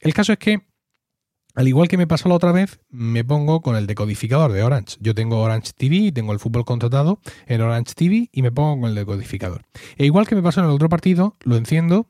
El 0.00 0.12
caso 0.12 0.34
es 0.34 0.38
que 0.38 0.69
al 1.54 1.68
igual 1.68 1.88
que 1.88 1.96
me 1.96 2.06
pasó 2.06 2.28
la 2.28 2.36
otra 2.36 2.52
vez, 2.52 2.80
me 2.90 3.24
pongo 3.24 3.60
con 3.60 3.76
el 3.76 3.86
decodificador 3.86 4.52
de 4.52 4.62
Orange. 4.62 4.96
Yo 5.00 5.14
tengo 5.14 5.40
Orange 5.40 5.72
TV, 5.76 6.12
tengo 6.12 6.32
el 6.32 6.38
fútbol 6.38 6.64
contratado 6.64 7.20
en 7.46 7.60
Orange 7.60 7.94
TV 7.94 8.28
y 8.32 8.42
me 8.42 8.52
pongo 8.52 8.82
con 8.82 8.90
el 8.90 8.94
decodificador. 8.94 9.64
E 9.96 10.06
igual 10.06 10.26
que 10.26 10.34
me 10.34 10.42
pasó 10.42 10.60
en 10.60 10.66
el 10.66 10.72
otro 10.72 10.88
partido, 10.88 11.36
lo 11.42 11.56
enciendo, 11.56 12.08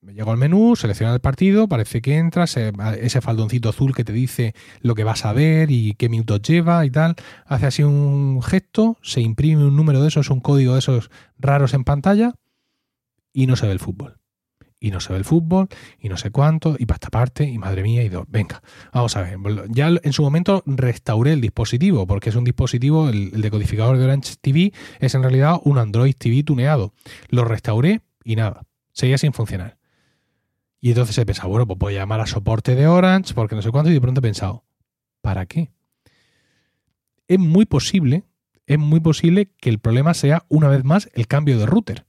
me 0.00 0.14
llego 0.14 0.30
al 0.30 0.36
menú, 0.36 0.76
selecciono 0.76 1.14
el 1.14 1.20
partido, 1.20 1.66
parece 1.66 2.02
que 2.02 2.16
entra, 2.18 2.44
ese 2.44 3.20
faldoncito 3.20 3.70
azul 3.70 3.94
que 3.94 4.04
te 4.04 4.12
dice 4.12 4.54
lo 4.80 4.94
que 4.94 5.02
vas 5.02 5.24
a 5.24 5.32
ver 5.32 5.70
y 5.70 5.94
qué 5.94 6.08
minutos 6.08 6.42
lleva 6.42 6.84
y 6.84 6.90
tal, 6.90 7.16
hace 7.46 7.66
así 7.66 7.82
un 7.82 8.42
gesto, 8.42 8.98
se 9.02 9.20
imprime 9.22 9.64
un 9.64 9.76
número 9.76 10.02
de 10.02 10.08
esos, 10.08 10.30
un 10.30 10.40
código 10.40 10.74
de 10.74 10.80
esos 10.80 11.10
raros 11.38 11.72
en 11.74 11.84
pantalla 11.84 12.34
y 13.32 13.46
no 13.46 13.56
se 13.56 13.66
ve 13.66 13.72
el 13.72 13.80
fútbol 13.80 14.18
y 14.84 14.90
no 14.90 15.00
se 15.00 15.14
ve 15.14 15.18
el 15.18 15.24
fútbol 15.24 15.68
y 15.98 16.10
no 16.10 16.18
sé 16.18 16.30
cuánto 16.30 16.76
y 16.78 16.84
para 16.84 16.96
esta 16.96 17.08
parte 17.08 17.44
y 17.44 17.56
madre 17.56 17.82
mía 17.82 18.02
y 18.02 18.10
dos. 18.10 18.26
Venga, 18.28 18.62
vamos 18.92 19.16
a 19.16 19.22
ver. 19.22 19.38
Ya 19.70 19.88
en 19.88 20.12
su 20.12 20.22
momento 20.22 20.62
restauré 20.66 21.32
el 21.32 21.40
dispositivo 21.40 22.06
porque 22.06 22.28
es 22.28 22.36
un 22.36 22.44
dispositivo, 22.44 23.08
el, 23.08 23.30
decodificador 23.40 23.96
de 23.96 24.04
Orange 24.04 24.34
TV 24.38 24.74
es 25.00 25.14
en 25.14 25.22
realidad 25.22 25.56
un 25.64 25.78
Android 25.78 26.14
TV 26.14 26.42
tuneado. 26.42 26.92
Lo 27.30 27.46
restauré 27.46 28.02
y 28.24 28.36
nada, 28.36 28.66
seguía 28.92 29.16
sin 29.16 29.32
funcionar. 29.32 29.78
Y 30.82 30.90
entonces 30.90 31.16
he 31.16 31.24
pensado, 31.24 31.48
bueno, 31.48 31.66
pues 31.66 31.78
voy 31.78 31.94
a 31.94 32.00
llamar 32.00 32.20
a 32.20 32.26
soporte 32.26 32.74
de 32.74 32.86
Orange 32.86 33.32
porque 33.32 33.54
no 33.54 33.62
sé 33.62 33.70
cuánto 33.70 33.90
y 33.90 33.94
de 33.94 34.02
pronto 34.02 34.18
he 34.18 34.22
pensado, 34.22 34.64
¿para 35.22 35.46
qué? 35.46 35.70
Es 37.26 37.38
muy 37.38 37.64
posible, 37.64 38.24
es 38.66 38.78
muy 38.78 39.00
posible 39.00 39.50
que 39.56 39.70
el 39.70 39.78
problema 39.78 40.12
sea 40.12 40.44
una 40.50 40.68
vez 40.68 40.84
más 40.84 41.08
el 41.14 41.26
cambio 41.26 41.58
de 41.58 41.64
router. 41.64 42.04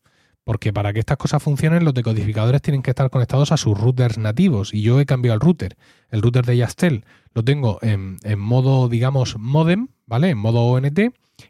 Porque 0.45 0.71
para 0.71 0.93
que 0.93 0.99
estas 0.99 1.17
cosas 1.17 1.41
funcionen, 1.41 1.83
los 1.83 1.95
decodificadores 1.95 2.61
tienen 2.61 2.83
que 2.83 2.91
estar 2.91 3.09
conectados 3.09 3.51
a 3.51 3.57
sus 3.57 3.77
routers 3.77 4.19
nativos. 4.19 4.75
Y 4.75 4.83
yo 4.83 4.99
he 4.99 5.05
cambiado 5.07 5.33
el 5.33 5.41
router. 5.41 5.75
El 6.11 6.21
router 6.21 6.45
de 6.45 6.55
Yastel 6.55 7.03
lo 7.33 7.43
tengo 7.43 7.79
en, 7.81 8.19
modo, 8.37 8.87
digamos, 8.87 9.37
modem, 9.39 9.87
¿vale? 10.05 10.29
En 10.29 10.37
modo 10.37 10.61
ONT. 10.61 10.99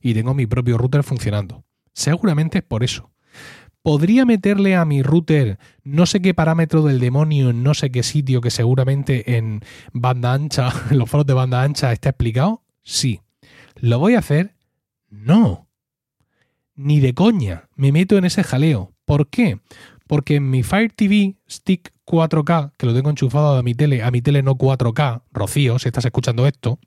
Y 0.01 0.13
tengo 0.13 0.33
mi 0.33 0.47
propio 0.47 0.77
router 0.77 1.03
funcionando. 1.03 1.65
Seguramente 1.91 2.59
es 2.59 2.63
por 2.63 2.85
eso. 2.85 3.11
¿Podría 3.81 4.25
meterle 4.25 4.77
a 4.77 4.85
mi 4.85 5.03
router 5.03 5.59
no 5.83 6.05
sé 6.05 6.21
qué 6.21 6.33
parámetro 6.33 6.81
del 6.81 6.99
demonio 6.99 7.49
en 7.49 7.63
no 7.63 7.73
sé 7.73 7.91
qué 7.91 8.01
sitio 8.01 8.39
que 8.39 8.49
seguramente 8.49 9.37
en 9.37 9.59
banda 9.91 10.33
ancha, 10.33 10.71
en 10.89 10.97
los 10.97 11.09
foros 11.09 11.27
de 11.27 11.33
banda 11.33 11.63
ancha 11.63 11.91
está 11.91 12.09
explicado? 12.09 12.63
Sí. 12.81 13.19
¿Lo 13.75 13.99
voy 13.99 14.15
a 14.15 14.19
hacer? 14.19 14.55
No 15.09 15.64
ni 16.75 16.99
de 16.99 17.13
coña 17.13 17.69
me 17.75 17.91
meto 17.91 18.17
en 18.17 18.25
ese 18.25 18.43
jaleo. 18.43 18.93
¿Por 19.05 19.29
qué? 19.29 19.59
Porque 20.07 20.35
en 20.35 20.49
mi 20.49 20.63
Fire 20.63 20.91
TV 20.95 21.35
Stick 21.49 21.91
4K, 22.05 22.73
que 22.77 22.85
lo 22.85 22.93
tengo 22.93 23.09
enchufado 23.09 23.57
a 23.57 23.63
mi 23.63 23.73
tele, 23.73 24.03
a 24.03 24.11
mi 24.11 24.21
tele 24.21 24.43
no 24.43 24.55
4K, 24.55 25.23
Rocío, 25.31 25.79
si 25.79 25.87
estás 25.87 26.05
escuchando 26.05 26.45
esto, 26.45 26.79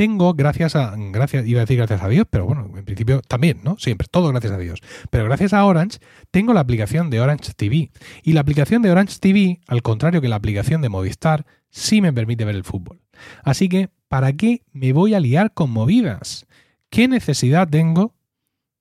tengo, 0.00 0.32
gracias 0.32 0.76
a, 0.76 0.94
gracias, 0.96 1.46
iba 1.46 1.60
a 1.60 1.64
decir 1.64 1.76
gracias 1.76 2.02
a 2.02 2.08
Dios, 2.08 2.26
pero 2.30 2.46
bueno, 2.46 2.72
en 2.74 2.84
principio 2.86 3.20
también, 3.20 3.60
¿no? 3.62 3.76
Siempre, 3.78 4.08
todo 4.10 4.30
gracias 4.30 4.52
a 4.54 4.56
Dios. 4.56 4.80
Pero 5.10 5.24
gracias 5.26 5.52
a 5.52 5.62
Orange, 5.62 5.98
tengo 6.30 6.54
la 6.54 6.60
aplicación 6.60 7.10
de 7.10 7.20
Orange 7.20 7.52
TV. 7.54 7.90
Y 8.22 8.32
la 8.32 8.40
aplicación 8.40 8.80
de 8.80 8.90
Orange 8.90 9.18
TV, 9.20 9.60
al 9.66 9.82
contrario 9.82 10.22
que 10.22 10.28
la 10.28 10.36
aplicación 10.36 10.80
de 10.80 10.88
Movistar, 10.88 11.44
sí 11.68 12.00
me 12.00 12.14
permite 12.14 12.46
ver 12.46 12.56
el 12.56 12.64
fútbol. 12.64 13.02
Así 13.44 13.68
que, 13.68 13.90
¿para 14.08 14.32
qué 14.32 14.62
me 14.72 14.94
voy 14.94 15.12
a 15.12 15.20
liar 15.20 15.52
con 15.52 15.70
movidas? 15.70 16.46
¿Qué 16.88 17.06
necesidad 17.06 17.68
tengo 17.68 18.14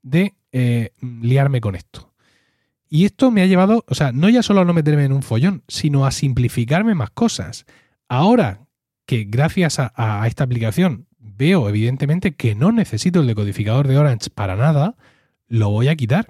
de 0.01 0.35
eh, 0.51 0.91
liarme 1.01 1.61
con 1.61 1.75
esto. 1.75 2.13
Y 2.89 3.05
esto 3.05 3.29
me 3.29 3.43
ha 3.43 3.45
llevado, 3.45 3.85
o 3.87 3.95
sea, 3.95 4.11
no 4.11 4.29
ya 4.29 4.41
solo 4.41 4.61
a 4.61 4.65
no 4.65 4.73
meterme 4.73 5.05
en 5.05 5.13
un 5.13 5.21
follón, 5.21 5.63
sino 5.67 6.05
a 6.05 6.11
simplificarme 6.11 6.95
más 6.95 7.11
cosas. 7.11 7.65
Ahora 8.07 8.65
que 9.05 9.25
gracias 9.25 9.79
a, 9.79 10.23
esta 10.27 10.43
aplicación 10.43 11.07
veo 11.19 11.69
evidentemente 11.69 12.35
que 12.35 12.55
no 12.55 12.71
necesito 12.71 13.21
el 13.21 13.27
decodificador 13.27 13.87
de 13.87 13.97
Orange 13.97 14.29
para 14.29 14.55
nada, 14.55 14.95
lo 15.47 15.69
voy 15.69 15.87
a 15.87 15.95
quitar. 15.95 16.27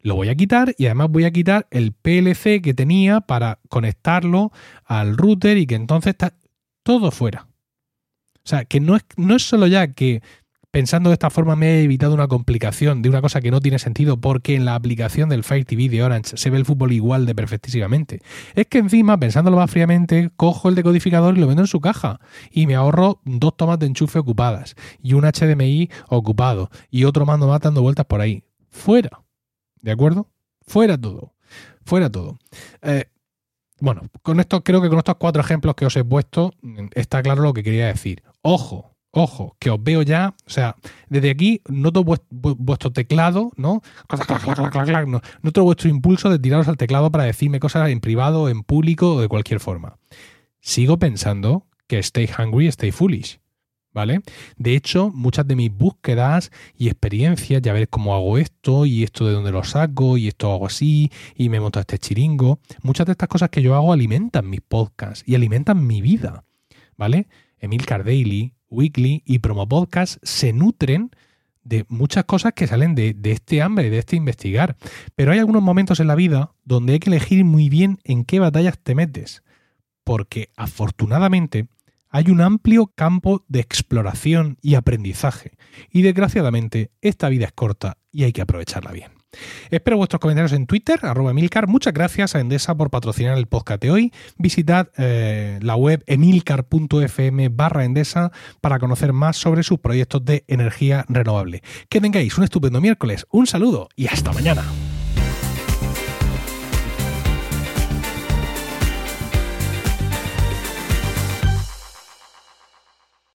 Lo 0.00 0.14
voy 0.14 0.28
a 0.28 0.34
quitar 0.34 0.74
y 0.78 0.86
además 0.86 1.08
voy 1.10 1.24
a 1.24 1.32
quitar 1.32 1.66
el 1.70 1.92
PLC 1.92 2.62
que 2.62 2.72
tenía 2.72 3.20
para 3.20 3.58
conectarlo 3.68 4.52
al 4.84 5.16
router 5.16 5.56
y 5.58 5.66
que 5.66 5.74
entonces 5.74 6.10
está 6.12 6.34
todo 6.82 7.10
fuera. 7.10 7.48
O 8.36 8.48
sea, 8.48 8.64
que 8.64 8.80
no 8.80 8.96
es, 8.96 9.04
no 9.16 9.36
es 9.36 9.42
solo 9.42 9.66
ya 9.66 9.92
que 9.92 10.22
Pensando 10.70 11.08
de 11.08 11.14
esta 11.14 11.30
forma 11.30 11.56
me 11.56 11.78
he 11.78 11.82
evitado 11.82 12.12
una 12.12 12.28
complicación 12.28 13.00
de 13.00 13.08
una 13.08 13.22
cosa 13.22 13.40
que 13.40 13.50
no 13.50 13.60
tiene 13.60 13.78
sentido 13.78 14.20
porque 14.20 14.54
en 14.54 14.66
la 14.66 14.74
aplicación 14.74 15.30
del 15.30 15.42
Fire 15.42 15.64
TV 15.64 15.88
de 15.88 16.02
Orange 16.02 16.36
se 16.36 16.50
ve 16.50 16.58
el 16.58 16.66
fútbol 16.66 16.92
igual 16.92 17.24
de 17.24 17.34
perfectísimamente. 17.34 18.20
Es 18.54 18.66
que 18.66 18.76
encima, 18.76 19.18
pensándolo 19.18 19.56
más 19.56 19.70
fríamente, 19.70 20.30
cojo 20.36 20.68
el 20.68 20.74
decodificador 20.74 21.38
y 21.38 21.40
lo 21.40 21.46
vendo 21.46 21.62
en 21.62 21.68
su 21.68 21.80
caja 21.80 22.20
y 22.50 22.66
me 22.66 22.74
ahorro 22.74 23.22
dos 23.24 23.56
tomas 23.56 23.78
de 23.78 23.86
enchufe 23.86 24.18
ocupadas 24.18 24.74
y 25.02 25.14
un 25.14 25.24
HDMI 25.24 25.88
ocupado 26.08 26.68
y 26.90 27.04
otro 27.04 27.24
mando 27.24 27.48
más 27.48 27.60
dando 27.60 27.80
vueltas 27.80 28.04
por 28.04 28.20
ahí. 28.20 28.44
Fuera. 28.70 29.22
¿De 29.80 29.92
acuerdo? 29.92 30.28
Fuera 30.66 30.98
todo. 30.98 31.32
Fuera 31.86 32.10
todo. 32.10 32.38
Eh, 32.82 33.06
bueno, 33.80 34.02
con 34.22 34.38
esto 34.38 34.62
creo 34.62 34.82
que 34.82 34.90
con 34.90 34.98
estos 34.98 35.16
cuatro 35.16 35.40
ejemplos 35.40 35.74
que 35.76 35.86
os 35.86 35.96
he 35.96 36.04
puesto 36.04 36.52
está 36.92 37.22
claro 37.22 37.42
lo 37.42 37.54
que 37.54 37.62
quería 37.62 37.86
decir. 37.86 38.22
Ojo, 38.42 38.97
Ojo, 39.10 39.56
que 39.58 39.70
os 39.70 39.82
veo 39.82 40.02
ya, 40.02 40.34
o 40.46 40.50
sea, 40.50 40.76
desde 41.08 41.30
aquí 41.30 41.62
noto 41.66 42.04
vuestro 42.04 42.92
teclado, 42.92 43.52
¿no? 43.56 43.82
No 44.10 45.22
noto 45.42 45.64
vuestro 45.64 45.88
impulso 45.88 46.28
de 46.28 46.38
tiraros 46.38 46.68
al 46.68 46.76
teclado 46.76 47.10
para 47.10 47.24
decirme 47.24 47.58
cosas 47.58 47.88
en 47.88 48.00
privado, 48.00 48.50
en 48.50 48.62
público 48.62 49.14
o 49.14 49.20
de 49.20 49.28
cualquier 49.28 49.60
forma. 49.60 49.96
Sigo 50.60 50.98
pensando 50.98 51.66
que 51.86 51.98
stay 52.00 52.28
hungry, 52.38 52.68
stay 52.68 52.92
foolish. 52.92 53.40
¿Vale? 53.90 54.20
De 54.56 54.76
hecho, 54.76 55.10
muchas 55.12 55.48
de 55.48 55.56
mis 55.56 55.74
búsquedas 55.74 56.52
y 56.76 56.88
experiencias, 56.88 57.62
ya 57.62 57.72
veréis 57.72 57.88
cómo 57.90 58.14
hago 58.14 58.36
esto 58.36 58.84
y 58.84 59.02
esto 59.02 59.26
de 59.26 59.32
dónde 59.32 59.50
lo 59.50 59.64
saco 59.64 60.18
y 60.18 60.28
esto 60.28 60.52
hago 60.52 60.66
así 60.66 61.10
y 61.34 61.48
me 61.48 61.58
monto 61.58 61.80
este 61.80 61.98
chiringo, 61.98 62.60
muchas 62.82 63.06
de 63.06 63.12
estas 63.12 63.28
cosas 63.28 63.48
que 63.48 63.62
yo 63.62 63.74
hago 63.74 63.92
alimentan 63.92 64.48
mis 64.48 64.60
podcasts 64.60 65.24
y 65.26 65.34
alimentan 65.34 65.84
mi 65.84 66.02
vida, 66.02 66.44
¿vale? 66.96 67.26
Emil 67.58 67.84
Daily, 67.86 68.52
Weekly 68.70 69.22
y 69.24 69.38
Promo 69.38 69.68
Podcast 69.68 70.18
se 70.22 70.52
nutren 70.52 71.10
de 71.64 71.84
muchas 71.88 72.24
cosas 72.24 72.54
que 72.54 72.66
salen 72.66 72.94
de, 72.94 73.14
de, 73.14 73.32
este 73.32 73.62
hambre, 73.62 73.90
de 73.90 73.98
este 73.98 74.16
investigar. 74.16 74.76
Pero 75.14 75.32
hay 75.32 75.38
algunos 75.38 75.62
momentos 75.62 76.00
en 76.00 76.06
la 76.06 76.14
vida 76.14 76.52
donde 76.64 76.94
hay 76.94 76.98
que 76.98 77.10
elegir 77.10 77.44
muy 77.44 77.68
bien 77.68 77.98
en 78.04 78.24
qué 78.24 78.40
batallas 78.40 78.78
te 78.78 78.94
metes. 78.94 79.42
Porque 80.04 80.50
afortunadamente 80.56 81.68
hay 82.10 82.30
un 82.30 82.40
amplio 82.40 82.86
campo 82.94 83.44
de 83.48 83.60
exploración 83.60 84.56
y 84.62 84.74
aprendizaje. 84.74 85.52
Y 85.90 86.02
desgraciadamente 86.02 86.90
esta 87.02 87.28
vida 87.28 87.46
es 87.46 87.52
corta 87.52 87.98
y 88.10 88.24
hay 88.24 88.32
que 88.32 88.42
aprovecharla 88.42 88.92
bien. 88.92 89.17
Espero 89.70 89.96
vuestros 89.96 90.20
comentarios 90.20 90.52
en 90.52 90.66
Twitter, 90.66 90.98
arroba 91.02 91.30
Emilcar. 91.30 91.68
Muchas 91.68 91.92
gracias 91.92 92.34
a 92.34 92.40
Endesa 92.40 92.74
por 92.76 92.90
patrocinar 92.90 93.38
el 93.38 93.46
podcast 93.46 93.82
de 93.82 93.90
hoy. 93.90 94.12
Visitad 94.36 94.88
eh, 94.96 95.58
la 95.62 95.76
web 95.76 96.02
emilcar.fm 96.06 97.48
barra 97.50 97.84
Endesa 97.84 98.32
para 98.60 98.78
conocer 98.78 99.12
más 99.12 99.36
sobre 99.36 99.62
sus 99.62 99.78
proyectos 99.78 100.24
de 100.24 100.44
energía 100.48 101.04
renovable. 101.08 101.62
Que 101.88 102.00
tengáis 102.00 102.36
un 102.38 102.44
estupendo 102.44 102.80
miércoles, 102.80 103.26
un 103.30 103.46
saludo 103.46 103.88
y 103.96 104.06
hasta 104.06 104.32
mañana. 104.32 104.64